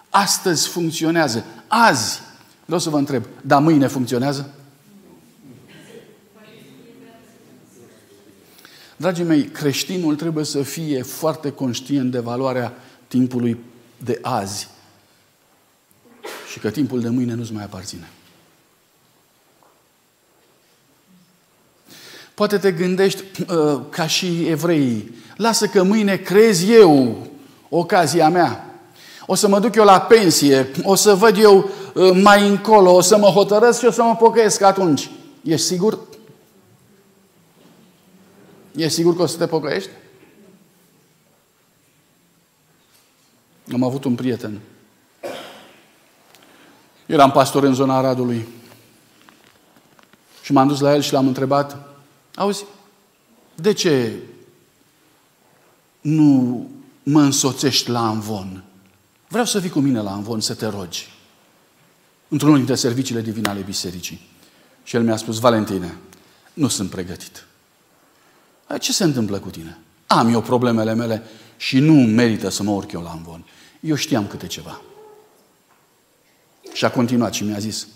Astăzi 0.10 0.68
funcționează. 0.68 1.46
Azi. 1.68 2.20
Vreau 2.66 2.80
să 2.80 2.90
vă 2.90 2.98
întreb, 2.98 3.26
dar 3.42 3.62
mâine 3.62 3.88
funcționează? 3.88 4.54
Dragii 8.98 9.24
mei, 9.24 9.44
creștinul 9.44 10.16
trebuie 10.16 10.46
să 10.46 10.64
fie 10.64 11.02
foarte 11.02 11.52
conștient 11.52 12.12
de 12.12 12.20
valoarea 12.20 12.74
timpului 13.08 13.58
de 13.98 14.20
azi 14.22 14.68
și 16.52 16.60
că 16.60 16.70
timpul 16.70 17.02
de 17.02 17.10
mâine 17.10 17.34
nu-ți 17.34 17.54
mai 17.54 17.64
aparține. 17.64 18.10
Poate 22.36 22.58
te 22.58 22.72
gândești 22.72 23.24
uh, 23.42 23.82
ca 23.90 24.08
și 24.08 24.48
evreii, 24.48 25.16
lasă 25.36 25.68
că 25.68 25.84
mâine 25.84 26.18
crezi 26.18 26.72
eu 26.72 27.28
ocazia 27.70 28.30
mea. 28.30 28.80
O 29.26 29.36
să 29.36 29.48
mă 29.48 29.60
duc 29.60 29.76
eu 29.76 29.84
la 29.84 30.02
pensie, 30.02 30.72
o 30.84 30.96
să 30.96 31.14
văd 31.14 31.38
eu 31.38 31.70
uh, 31.94 32.12
mai 32.22 32.48
încolo, 32.48 32.94
o 32.94 33.02
să 33.02 33.18
mă 33.18 33.28
hotărăsc 33.28 33.80
și 33.80 33.86
o 33.86 33.92
să 33.92 34.04
mă 34.04 34.16
pocăiesc 34.16 34.62
atunci. 34.62 35.10
Ești 35.44 35.66
sigur? 35.66 36.00
Ești 38.76 38.94
sigur 38.94 39.16
că 39.16 39.22
o 39.22 39.26
să 39.26 39.38
te 39.38 39.48
pocăiești? 39.48 39.90
Am 43.74 43.84
avut 43.84 44.04
un 44.04 44.16
prieten. 44.16 44.60
Eram 47.06 47.32
pastor 47.32 47.64
în 47.64 47.74
zona 47.74 47.98
Aradului. 47.98 48.48
Și 50.42 50.52
m-am 50.52 50.68
dus 50.68 50.80
la 50.80 50.94
el 50.94 51.02
și 51.02 51.14
l-am 51.14 51.28
întrebat, 51.28 51.85
auzi, 52.36 52.66
de 53.56 53.74
ce 53.74 54.20
nu 56.02 56.70
mă 57.04 57.22
însoțești 57.22 57.90
la 57.90 58.08
Anvon? 58.08 58.64
Vreau 59.28 59.46
să 59.46 59.60
vii 59.60 59.70
cu 59.70 59.80
mine 59.80 60.02
la 60.02 60.12
Anvon 60.12 60.40
să 60.40 60.54
te 60.54 60.66
rogi. 60.66 61.14
Într-unul 62.28 62.58
dintre 62.58 62.76
serviciile 62.76 63.22
divine 63.22 63.50
ale 63.50 63.62
bisericii. 63.62 64.22
Și 64.84 64.96
el 64.96 65.04
mi-a 65.04 65.16
spus, 65.16 65.40
Valentine, 65.40 65.98
nu 66.54 66.68
sunt 66.68 66.90
pregătit. 66.90 67.46
Ce 68.80 68.92
se 68.92 69.04
întâmplă 69.04 69.40
cu 69.40 69.50
tine? 69.50 69.78
Am 70.08 70.34
eu 70.34 70.42
problemele 70.42 70.94
mele 70.94 71.24
și 71.58 71.80
nu 71.80 71.94
merită 71.94 72.50
să 72.50 72.64
mă 72.64 72.72
urc 72.72 72.92
eu 72.92 73.02
la 73.02 73.10
Anvon. 73.10 73.46
Eu 73.80 73.96
știam 73.96 74.28
câte 74.28 74.48
ceva. 74.48 74.82
Și 76.74 76.86
a 76.86 76.92
continuat 76.92 77.34
și 77.34 77.44
mi-a 77.44 77.60
zis, 77.60 77.88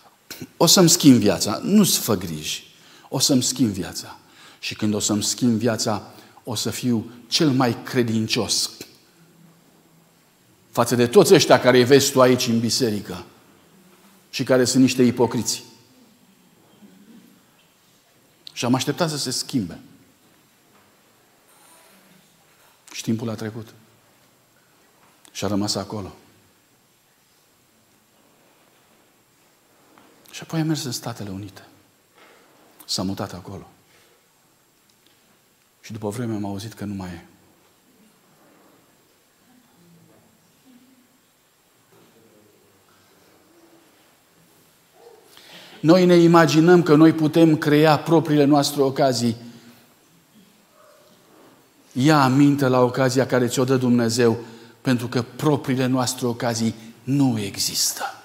o 0.56 0.66
să-mi 0.66 0.88
schimb 0.88 1.18
viața, 1.18 1.60
nu-ți 1.62 1.98
fă 1.98 2.16
griji, 2.16 2.67
o 3.08 3.18
să-mi 3.18 3.42
schimb 3.42 3.70
viața. 3.70 4.16
Și 4.58 4.74
când 4.74 4.94
o 4.94 4.98
să-mi 4.98 5.22
schimb 5.22 5.58
viața, 5.58 6.12
o 6.44 6.54
să 6.54 6.70
fiu 6.70 7.10
cel 7.26 7.50
mai 7.50 7.82
credincios 7.82 8.70
față 10.78 10.94
de 10.94 11.06
toți 11.06 11.34
ăștia 11.34 11.60
care 11.60 11.78
îi 11.78 11.84
vezi 11.84 12.12
tu 12.12 12.20
aici 12.20 12.46
în 12.46 12.60
biserică 12.60 13.24
și 14.30 14.44
care 14.44 14.64
sunt 14.64 14.82
niște 14.82 15.02
ipocriți. 15.02 15.62
Și 18.52 18.64
am 18.64 18.74
așteptat 18.74 19.08
să 19.08 19.16
se 19.16 19.30
schimbe. 19.30 19.80
Și 22.92 23.02
timpul 23.02 23.30
a 23.30 23.34
trecut. 23.34 23.74
Și 25.32 25.44
a 25.44 25.48
rămas 25.48 25.74
acolo. 25.74 26.14
Și 30.30 30.42
apoi 30.42 30.60
a 30.60 30.64
mers 30.64 30.84
în 30.84 30.92
Statele 30.92 31.30
Unite. 31.30 31.66
S-a 32.88 33.02
mutat 33.02 33.32
acolo. 33.32 33.66
Și 35.80 35.92
după 35.92 36.08
vreme 36.08 36.34
am 36.34 36.44
auzit 36.44 36.72
că 36.72 36.84
nu 36.84 36.94
mai 36.94 37.08
e. 37.08 37.24
Noi 45.80 46.06
ne 46.06 46.14
imaginăm 46.14 46.82
că 46.82 46.94
noi 46.94 47.12
putem 47.12 47.56
crea 47.56 47.98
propriile 47.98 48.44
noastre 48.44 48.82
ocazii. 48.82 49.36
Ia 51.92 52.22
aminte 52.22 52.66
la 52.66 52.80
ocazia 52.80 53.26
care 53.26 53.46
ți-o 53.46 53.64
dă 53.64 53.76
Dumnezeu, 53.76 54.38
pentru 54.80 55.08
că 55.08 55.22
propriile 55.22 55.86
noastre 55.86 56.26
ocazii 56.26 56.74
nu 57.02 57.38
există. 57.40 58.17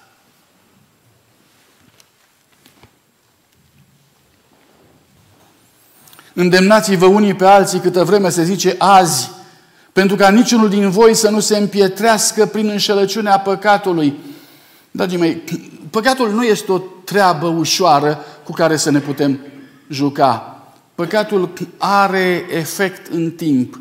Îndemnați-vă 6.34 7.06
unii 7.06 7.34
pe 7.34 7.44
alții 7.44 7.80
câtă 7.80 8.04
vreme 8.04 8.28
se 8.28 8.44
zice 8.44 8.74
azi, 8.78 9.30
pentru 9.92 10.16
ca 10.16 10.30
niciunul 10.30 10.68
din 10.68 10.90
voi 10.90 11.14
să 11.14 11.30
nu 11.30 11.40
se 11.40 11.56
împietrească 11.56 12.46
prin 12.46 12.68
înșelăciunea 12.68 13.38
păcatului. 13.38 14.14
Dragii 14.90 15.18
mei, 15.18 15.42
păcatul 15.90 16.32
nu 16.32 16.42
este 16.42 16.72
o 16.72 16.78
treabă 16.78 17.46
ușoară 17.46 18.24
cu 18.44 18.52
care 18.52 18.76
să 18.76 18.90
ne 18.90 18.98
putem 18.98 19.38
juca. 19.88 20.62
Păcatul 20.94 21.52
are 21.78 22.46
efect 22.50 23.12
în 23.12 23.30
timp. 23.30 23.78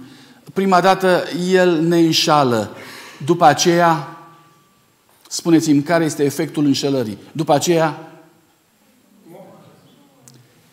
Prima 0.54 0.82
dată 0.82 1.24
el 1.49 1.82
ne 1.82 1.97
înșală. 1.97 2.76
După 3.26 3.45
aceea, 3.45 4.18
spuneți-mi 5.28 5.82
care 5.82 6.04
este 6.04 6.24
efectul 6.24 6.66
înșelării. 6.66 7.18
După 7.32 7.54
aceea, 7.54 8.12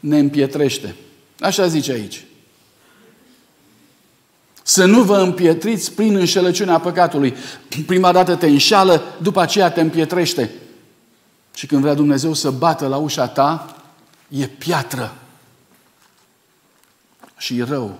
ne 0.00 0.18
împietrește. 0.18 0.94
Așa 1.40 1.66
zice 1.66 1.92
aici. 1.92 2.24
Să 4.62 4.84
nu 4.84 5.02
vă 5.02 5.18
împietriți 5.18 5.92
prin 5.92 6.16
înșelăciunea 6.16 6.78
păcatului. 6.78 7.34
Prima 7.86 8.12
dată 8.12 8.34
te 8.36 8.46
înșală, 8.46 9.02
după 9.22 9.40
aceea 9.40 9.70
te 9.70 9.80
împietrește. 9.80 10.50
Și 11.54 11.66
când 11.66 11.80
vrea 11.80 11.94
Dumnezeu 11.94 12.34
să 12.34 12.50
bată 12.50 12.86
la 12.86 12.96
ușa 12.96 13.28
ta, 13.28 13.76
e 14.28 14.46
piatră. 14.46 15.14
Și 17.36 17.58
e 17.58 17.64
rău. 17.64 17.98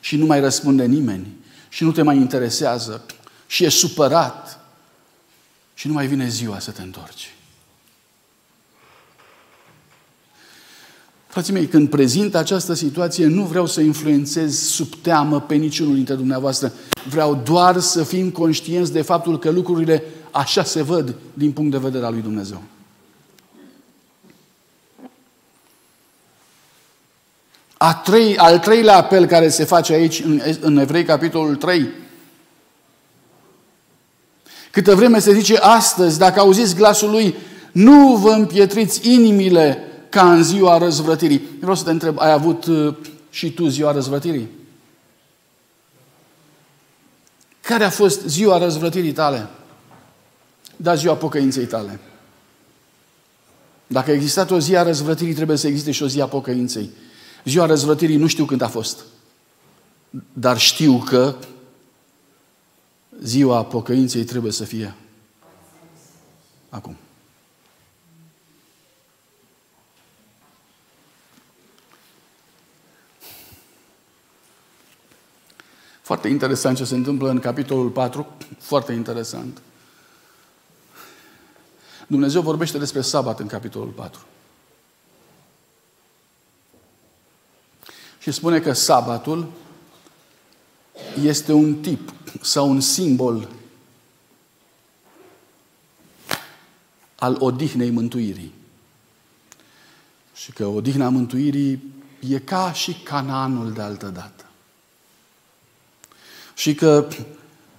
Și 0.00 0.16
nu 0.16 0.26
mai 0.26 0.40
răspunde 0.40 0.84
nimeni. 0.84 1.26
și 1.68 1.84
nu 1.84 1.92
te 1.92 2.02
mai 2.02 2.16
interesează 2.16 3.04
și 3.46 3.64
e 3.64 3.68
supărat 3.68 4.60
și 5.74 5.86
nu 5.86 5.92
mai 5.92 6.06
vine 6.06 6.28
ziua 6.28 6.58
să 6.58 6.70
te 6.70 6.82
întorci. 6.82 7.34
Frații 11.32 11.52
mei, 11.52 11.66
când 11.66 11.88
prezint 11.88 12.34
această 12.34 12.74
situație, 12.74 13.26
nu 13.26 13.42
vreau 13.42 13.66
să 13.66 13.80
influențez 13.80 14.58
sub 14.58 14.94
teamă 15.02 15.40
pe 15.40 15.54
niciunul 15.54 15.94
dintre 15.94 16.14
dumneavoastră. 16.14 16.72
Vreau 17.08 17.40
doar 17.44 17.80
să 17.80 18.04
fim 18.04 18.30
conștienți 18.30 18.92
de 18.92 19.02
faptul 19.02 19.38
că 19.38 19.50
lucrurile 19.50 20.04
așa 20.30 20.64
se 20.64 20.82
văd 20.82 21.14
din 21.34 21.52
punct 21.52 21.70
de 21.70 21.78
vedere 21.78 22.04
al 22.04 22.12
lui 22.12 22.22
Dumnezeu. 22.22 22.62
A 27.76 27.94
trei, 27.94 28.36
al 28.36 28.58
treilea 28.58 28.96
apel 28.96 29.26
care 29.26 29.48
se 29.48 29.64
face 29.64 29.92
aici 29.92 30.22
în, 30.24 30.40
în 30.60 30.76
Evrei, 30.76 31.04
capitolul 31.04 31.56
3. 31.56 31.88
Câtă 34.70 34.94
vreme 34.94 35.18
se 35.18 35.34
zice 35.34 35.56
astăzi, 35.56 36.18
dacă 36.18 36.40
auziți 36.40 36.74
glasul 36.74 37.10
lui, 37.10 37.34
nu 37.72 38.16
vă 38.16 38.30
împietriți 38.30 39.10
inimile 39.10 39.86
ca 40.12 40.32
în 40.32 40.42
ziua 40.42 40.78
răzvrătirii. 40.78 41.40
Vreau 41.58 41.74
să 41.74 41.84
te 41.84 41.90
întreb, 41.90 42.18
ai 42.18 42.32
avut 42.32 42.64
uh, 42.64 42.94
și 43.30 43.52
tu 43.52 43.66
ziua 43.66 43.92
răzvrătirii? 43.92 44.48
Care 47.60 47.84
a 47.84 47.90
fost 47.90 48.26
ziua 48.26 48.58
răzvrătirii 48.58 49.12
tale? 49.12 49.48
Da, 50.76 50.94
ziua 50.94 51.14
pocăinței 51.14 51.64
tale. 51.64 52.00
Dacă 53.86 54.10
a 54.10 54.14
existat 54.14 54.50
o 54.50 54.58
zi 54.58 54.76
a 54.76 54.82
răzvrătirii, 54.82 55.34
trebuie 55.34 55.56
să 55.56 55.66
existe 55.66 55.90
și 55.90 56.02
o 56.02 56.08
zi 56.08 56.20
a 56.20 56.26
pocăinței. 56.26 56.90
Ziua 57.44 57.66
răzvrătirii 57.66 58.16
nu 58.16 58.26
știu 58.26 58.44
când 58.44 58.60
a 58.60 58.68
fost. 58.68 58.98
Dar 60.32 60.58
știu 60.58 60.98
că 60.98 61.34
ziua 63.22 63.64
pocăinței 63.64 64.24
trebuie 64.24 64.52
să 64.52 64.64
fie 64.64 64.94
acum. 66.68 66.96
Foarte 76.12 76.30
interesant 76.30 76.76
ce 76.76 76.84
se 76.84 76.94
întâmplă 76.94 77.30
în 77.30 77.38
capitolul 77.38 77.90
4, 77.90 78.26
foarte 78.58 78.92
interesant. 78.92 79.62
Dumnezeu 82.06 82.42
vorbește 82.42 82.78
despre 82.78 83.00
sabat 83.00 83.40
în 83.40 83.46
capitolul 83.46 83.88
4. 83.88 84.20
Și 88.18 88.30
spune 88.30 88.60
că 88.60 88.72
sabatul 88.72 89.52
este 91.22 91.52
un 91.52 91.74
tip 91.74 92.12
sau 92.40 92.70
un 92.70 92.80
simbol 92.80 93.48
al 97.14 97.36
odihnei 97.38 97.90
mântuirii. 97.90 98.54
Și 100.34 100.52
că 100.52 100.66
odihna 100.66 101.08
mântuirii 101.08 101.94
e 102.28 102.38
ca 102.38 102.72
și 102.72 102.92
cananul 102.92 103.72
de 103.72 103.82
altă 103.82 104.06
dată. 104.06 104.41
Și 106.54 106.74
că 106.74 107.06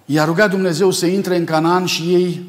i-a 0.04 0.24
rugat 0.24 0.50
Dumnezeu 0.50 0.90
să 0.90 1.06
intre 1.06 1.36
în 1.36 1.44
Canaan 1.44 1.84
și 1.84 2.02
ei 2.02 2.42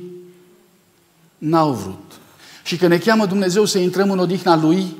n-au 1.37 1.71
vrut. 1.71 2.19
Și 2.63 2.77
că 2.77 2.87
ne 2.87 2.97
cheamă 2.97 3.25
Dumnezeu 3.25 3.65
să 3.65 3.77
intrăm 3.77 4.11
în 4.11 4.19
odihna 4.19 4.55
Lui, 4.55 4.95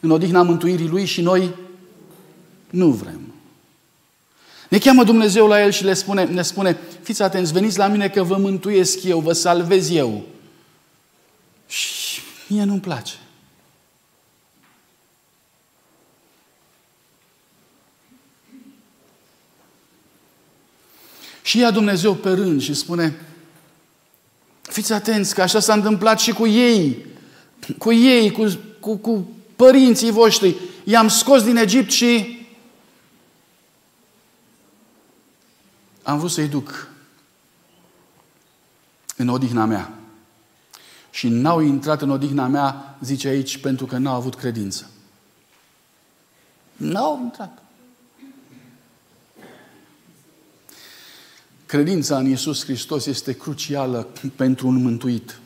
în 0.00 0.10
odihna 0.10 0.42
mântuirii 0.42 0.88
Lui 0.88 1.04
și 1.04 1.20
noi 1.20 1.54
nu 2.70 2.90
vrem. 2.90 3.20
Ne 4.68 4.78
cheamă 4.78 5.04
Dumnezeu 5.04 5.46
la 5.46 5.62
El 5.62 5.70
și 5.70 5.84
le 5.84 5.94
spune, 5.94 6.24
ne 6.24 6.42
spune, 6.42 6.76
fiți 7.02 7.22
atenți, 7.22 7.52
veniți 7.52 7.78
la 7.78 7.86
mine 7.86 8.08
că 8.08 8.22
vă 8.22 8.36
mântuiesc 8.36 9.04
eu, 9.04 9.20
vă 9.20 9.32
salvez 9.32 9.90
eu. 9.90 10.22
Și 11.66 12.20
mie 12.46 12.64
nu-mi 12.64 12.80
place. 12.80 13.14
Și 21.50 21.58
ia 21.58 21.70
Dumnezeu 21.70 22.14
pe 22.14 22.30
rând 22.30 22.60
și 22.60 22.74
spune, 22.74 23.20
fiți 24.62 24.92
atenți 24.92 25.34
că 25.34 25.42
așa 25.42 25.60
s-a 25.60 25.74
întâmplat 25.74 26.20
și 26.20 26.32
cu 26.32 26.46
ei, 26.46 27.06
cu 27.78 27.92
ei, 27.92 28.30
cu, 28.30 28.58
cu, 28.80 28.96
cu 28.96 29.28
părinții 29.56 30.10
voștri. 30.10 30.56
I-am 30.84 31.08
scos 31.08 31.42
din 31.42 31.56
Egipt 31.56 31.90
și 31.90 32.38
am 36.02 36.18
vrut 36.18 36.30
să-i 36.30 36.48
duc 36.48 36.88
în 39.16 39.28
odihna 39.28 39.64
mea. 39.64 39.92
Și 41.10 41.28
n-au 41.28 41.60
intrat 41.60 42.02
în 42.02 42.10
odihna 42.10 42.46
mea, 42.46 42.98
zice 43.00 43.28
aici, 43.28 43.58
pentru 43.58 43.86
că 43.86 43.96
n-au 43.98 44.14
avut 44.14 44.34
credință. 44.34 44.90
N-au 46.76 47.20
intrat. 47.22 47.59
Credința 51.70 52.18
în 52.18 52.26
Iisus 52.26 52.64
Hristos 52.64 53.06
este 53.06 53.32
crucială 53.32 54.08
pentru 54.36 54.66
un 54.66 54.82
mântuit. 54.82 55.38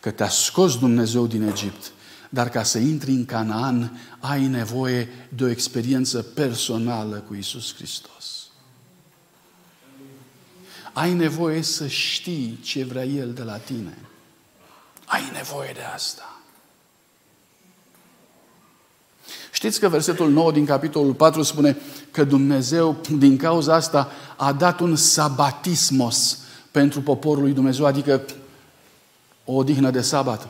Că 0.00 0.10
te-a 0.10 0.28
scos 0.28 0.78
Dumnezeu 0.78 1.26
din 1.26 1.42
Egipt, 1.42 1.92
dar 2.28 2.48
ca 2.48 2.62
să 2.62 2.78
intri 2.78 3.10
în 3.10 3.24
Canaan, 3.24 4.00
ai 4.20 4.46
nevoie 4.46 5.08
de 5.28 5.44
o 5.44 5.48
experiență 5.48 6.22
personală 6.22 7.16
cu 7.16 7.34
Iisus 7.34 7.74
Hristos. 7.74 8.46
Ai 10.92 11.12
nevoie 11.12 11.62
să 11.62 11.86
știi 11.86 12.58
ce 12.62 12.84
vrea 12.84 13.04
El 13.04 13.32
de 13.32 13.42
la 13.42 13.56
tine. 13.56 13.98
Ai 15.04 15.30
nevoie 15.32 15.72
de 15.74 15.82
asta. 15.94 16.33
Știți 19.54 19.80
că 19.80 19.88
versetul 19.88 20.30
9 20.30 20.52
din 20.52 20.64
capitolul 20.64 21.12
4 21.12 21.42
spune 21.42 21.76
că 22.10 22.24
Dumnezeu, 22.24 22.96
din 23.10 23.36
cauza 23.36 23.74
asta, 23.74 24.10
a 24.36 24.52
dat 24.52 24.80
un 24.80 24.96
sabatismos 24.96 26.38
pentru 26.70 27.00
poporul 27.00 27.42
lui 27.42 27.52
Dumnezeu, 27.52 27.86
adică 27.86 28.22
o 29.44 29.52
odihnă 29.52 29.90
de 29.90 30.00
sabat. 30.00 30.48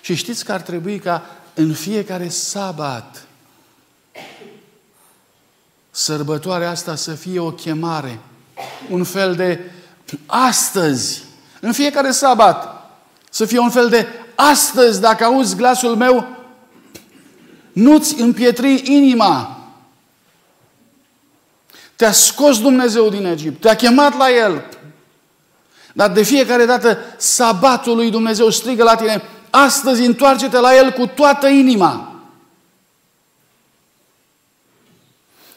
Și 0.00 0.14
știți 0.14 0.44
că 0.44 0.52
ar 0.52 0.60
trebui 0.60 0.98
ca 0.98 1.26
în 1.54 1.72
fiecare 1.72 2.28
sabat 2.28 3.26
sărbătoarea 5.90 6.70
asta 6.70 6.94
să 6.94 7.12
fie 7.12 7.38
o 7.38 7.50
chemare, 7.50 8.18
un 8.90 9.04
fel 9.04 9.34
de 9.34 9.60
astăzi, 10.26 11.24
în 11.60 11.72
fiecare 11.72 12.10
sabat, 12.10 12.90
să 13.30 13.44
fie 13.44 13.58
un 13.58 13.70
fel 13.70 13.88
de 13.88 14.06
astăzi, 14.34 15.00
dacă 15.00 15.24
auzi 15.24 15.56
glasul 15.56 15.96
meu, 15.96 16.41
nu-ți 17.72 18.20
împietri 18.20 18.82
inima. 18.84 19.56
Te-a 21.96 22.12
scos 22.12 22.60
Dumnezeu 22.60 23.08
din 23.08 23.24
Egipt, 23.24 23.60
te-a 23.60 23.76
chemat 23.76 24.16
la 24.16 24.30
El. 24.30 24.64
Dar 25.92 26.10
de 26.10 26.22
fiecare 26.22 26.64
dată 26.64 26.98
sabatul 27.16 27.96
lui 27.96 28.10
Dumnezeu 28.10 28.50
strigă 28.50 28.82
la 28.82 28.94
tine, 28.94 29.22
astăzi 29.50 30.04
întoarce-te 30.04 30.58
la 30.58 30.76
El 30.76 30.90
cu 30.90 31.06
toată 31.06 31.46
inima. 31.46 32.22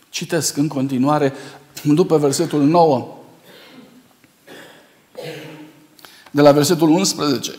Citesc 0.10 0.58
în 0.58 0.68
continuare, 0.68 1.34
după 1.84 2.18
versetul 2.18 2.62
9, 2.62 3.18
de 6.32 6.42
la 6.42 6.52
versetul 6.52 6.90
11. 6.90 7.56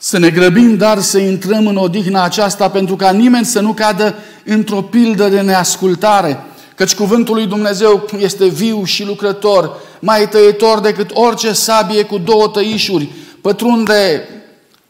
Să 0.00 0.18
ne 0.18 0.30
grăbim, 0.30 0.76
dar 0.76 1.00
să 1.00 1.18
intrăm 1.18 1.66
în 1.66 1.76
odihna 1.76 2.22
aceasta 2.22 2.70
pentru 2.70 2.96
ca 2.96 3.10
nimeni 3.10 3.44
să 3.44 3.60
nu 3.60 3.72
cadă 3.72 4.14
într-o 4.44 4.82
pildă 4.82 5.28
de 5.28 5.40
neascultare. 5.40 6.44
Căci 6.74 6.94
cuvântul 6.94 7.34
lui 7.34 7.46
Dumnezeu 7.46 8.08
este 8.18 8.48
viu 8.48 8.84
și 8.84 9.04
lucrător, 9.04 9.76
mai 10.00 10.28
tăietor 10.28 10.80
decât 10.80 11.10
orice 11.14 11.52
sabie 11.52 12.02
cu 12.02 12.18
două 12.18 12.48
tăișuri, 12.48 13.08
pătrunde 13.40 14.28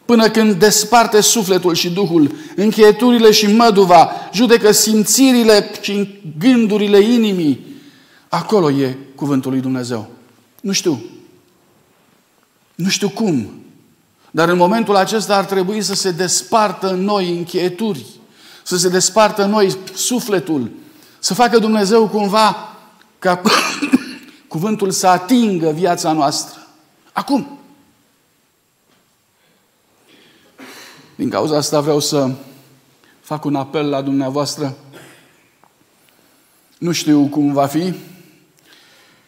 până 0.05 0.29
când 0.29 0.53
desparte 0.53 1.21
sufletul 1.21 1.73
și 1.73 1.89
Duhul, 1.89 2.35
încheieturile 2.55 3.31
și 3.31 3.55
măduva, 3.55 4.11
judecă 4.33 4.71
simțirile 4.71 5.71
și 5.81 6.19
gândurile 6.39 6.99
inimii. 6.99 7.65
Acolo 8.29 8.71
e 8.71 8.97
cuvântul 9.15 9.51
lui 9.51 9.61
Dumnezeu. 9.61 10.09
Nu 10.61 10.71
știu. 10.71 11.01
Nu 12.75 12.89
știu 12.89 13.09
cum. 13.09 13.49
Dar 14.31 14.49
în 14.49 14.57
momentul 14.57 14.95
acesta 14.95 15.35
ar 15.35 15.45
trebui 15.45 15.81
să 15.81 15.93
se 15.93 16.11
despartă 16.11 16.89
în 16.89 17.03
noi 17.03 17.37
închieturi, 17.37 18.05
să 18.63 18.77
se 18.77 18.89
despartă 18.89 19.43
în 19.43 19.49
noi 19.49 19.77
sufletul, 19.93 20.71
să 21.19 21.33
facă 21.33 21.59
Dumnezeu 21.59 22.07
cumva 22.07 22.77
ca 23.19 23.41
cuvântul 24.47 24.91
să 24.91 25.07
atingă 25.07 25.71
viața 25.71 26.11
noastră. 26.11 26.67
Acum. 27.11 27.59
Din 31.15 31.29
cauza 31.29 31.57
asta 31.57 31.81
vreau 31.81 31.99
să 31.99 32.31
fac 33.21 33.45
un 33.45 33.55
apel 33.55 33.89
la 33.89 34.01
dumneavoastră. 34.01 34.77
Nu 36.77 36.91
știu 36.91 37.27
cum 37.27 37.53
va 37.53 37.65
fi, 37.65 37.93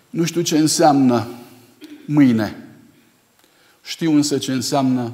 Nu 0.09 0.25
știu 0.25 0.41
ce 0.41 0.57
înseamnă 0.57 1.27
mâine. 2.05 2.60
Știu 3.91 4.11
însă 4.11 4.37
ce 4.37 4.51
înseamnă 4.51 5.13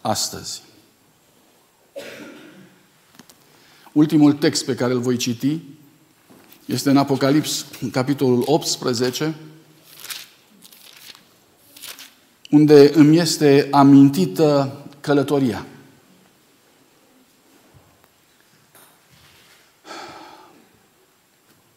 astăzi. 0.00 0.62
Ultimul 3.92 4.32
text 4.32 4.64
pe 4.64 4.74
care 4.74 4.92
îl 4.92 5.00
voi 5.00 5.16
citi 5.16 5.60
este 6.64 6.90
în 6.90 6.96
Apocalips, 6.96 7.66
în 7.80 7.90
capitolul 7.90 8.42
18, 8.46 9.34
unde 12.50 12.90
îmi 12.94 13.18
este 13.18 13.68
amintită 13.70 14.76
călătoria. 15.00 15.66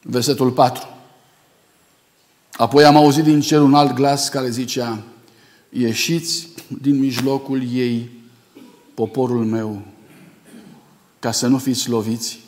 Versetul 0.01 0.51
4. 0.51 0.87
Apoi 2.51 2.85
am 2.85 2.95
auzit 2.95 3.23
din 3.23 3.41
cer 3.41 3.59
un 3.59 3.73
alt 3.73 3.93
glas 3.93 4.29
care 4.29 4.49
zicea, 4.49 5.03
ieșiți 5.77 6.47
din 6.81 6.99
mijlocul 6.99 7.71
ei, 7.73 8.09
poporul 8.93 9.45
meu, 9.45 9.85
ca 11.19 11.31
să 11.31 11.47
nu 11.47 11.57
fiți 11.57 11.89
loviți 11.89 12.39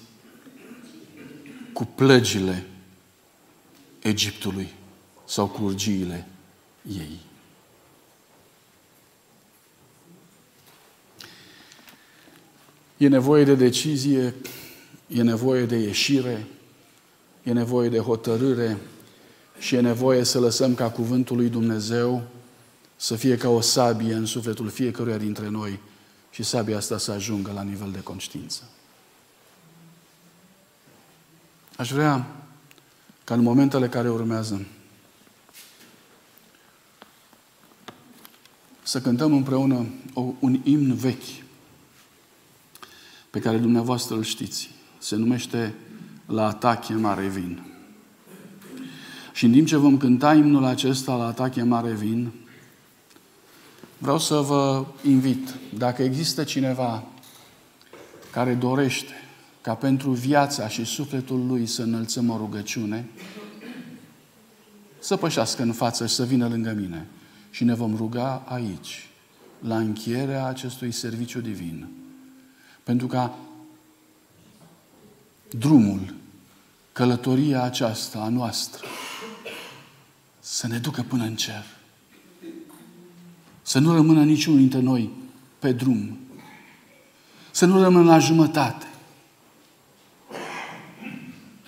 cu 1.74 1.86
plăgile 1.96 2.66
Egiptului 4.00 4.68
sau 5.26 5.48
cu 5.48 5.64
urgiile 5.64 6.28
ei. 6.98 7.20
E 12.98 13.08
nevoie 13.08 13.44
de 13.44 13.56
decizie, 13.56 14.36
e 15.08 15.22
nevoie 15.22 15.66
de 15.66 15.76
ieșire, 15.76 16.48
e 17.44 17.52
nevoie 17.52 17.90
de 17.90 18.00
hotărâre 18.00 18.78
și 19.60 19.76
e 19.76 19.80
nevoie 19.80 20.24
să 20.24 20.40
lăsăm 20.40 20.76
ca 20.76 20.90
cuvântul 20.90 21.36
lui 21.36 21.50
Dumnezeu 21.50 22.24
să 22.98 23.16
fie 23.16 23.38
ca 23.38 23.50
o 23.50 23.62
sabie 23.62 24.14
în 24.14 24.26
sufletul 24.26 24.70
fiecăruia 24.70 25.18
dintre 25.18 25.50
noi 25.50 25.80
și 26.32 26.44
sabia 26.44 26.78
asta 26.78 26.98
să 26.98 27.12
ajungă 27.12 27.52
la 27.52 27.62
nivel 27.62 27.92
de 27.92 28.02
conștiință. 28.02 28.64
Aș 31.76 31.92
vrea 31.92 32.26
ca 33.24 33.34
în 33.34 33.42
momentele 33.42 33.90
care 33.90 34.10
urmează 34.10 34.66
să 38.84 39.02
cântăm 39.02 39.34
împreună 39.34 39.86
un 40.40 40.60
imn 40.64 40.94
vechi 40.94 41.44
pe 43.30 43.40
care 43.40 43.58
dumneavoastră 43.58 44.16
îl 44.16 44.24
știți. 44.24 44.70
Se 44.98 45.16
numește 45.16 45.76
La 46.26 46.48
atache 46.48 46.94
mare 46.94 47.28
vin. 47.28 47.62
Și 49.34 49.46
în 49.46 49.52
timp 49.52 49.68
ce 49.68 49.76
vom 49.76 49.98
cânta 49.98 50.34
imnul 50.34 50.64
acesta 50.64 51.16
la 51.16 51.26
atache 51.26 51.64
mare 51.64 51.94
vin, 51.94 52.32
vreau 53.98 54.18
să 54.20 54.36
vă 54.36 54.86
invit, 55.04 55.56
dacă 55.78 56.04
există 56.04 56.44
cineva 56.44 57.04
care 58.32 58.54
dorește 58.54 59.14
ca 59.62 59.74
pentru 59.74 60.12
viața 60.12 60.68
și 60.68 60.86
sufletul 60.86 61.46
lui 61.46 61.66
să 61.66 61.82
înălțăm 61.82 62.30
o 62.30 62.38
rugăciune, 62.38 63.10
să 65.00 65.18
pășească 65.18 65.62
în 65.62 65.74
față 65.74 66.08
și 66.08 66.14
să 66.14 66.26
vină 66.26 66.48
lângă 66.48 66.72
mine. 66.72 67.08
Și 67.50 67.64
ne 67.64 67.74
vom 67.74 67.96
ruga 67.96 68.44
aici, 68.46 69.10
la 69.60 69.78
încheierea 69.78 70.46
acestui 70.46 70.92
serviciu 70.92 71.40
divin. 71.40 71.88
Pentru 72.84 73.08
ca 73.08 73.38
drumul, 75.50 76.14
călătoria 76.92 77.62
aceasta 77.64 78.20
a 78.20 78.30
noastră 78.30 78.86
să 80.40 80.68
ne 80.68 80.78
ducă 80.78 81.02
până 81.02 81.24
în 81.24 81.36
cer. 81.36 81.77
Să 83.68 83.80
nu 83.80 83.94
rămână 83.94 84.24
niciunul 84.24 84.60
dintre 84.60 84.80
noi 84.80 85.10
pe 85.60 85.72
drum. 85.72 86.18
Să 87.52 87.66
nu 87.66 87.82
rămână 87.82 88.06
la 88.06 88.20
jumătate. 88.20 88.86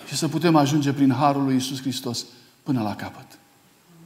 Și 0.06 0.14
să 0.16 0.28
putem 0.28 0.56
ajunge 0.56 0.92
prin 0.92 1.12
Harul 1.12 1.44
lui 1.44 1.54
Iisus 1.54 1.80
Hristos 1.80 2.26
până 2.62 2.82
la 2.82 2.96
capăt. 2.96 3.38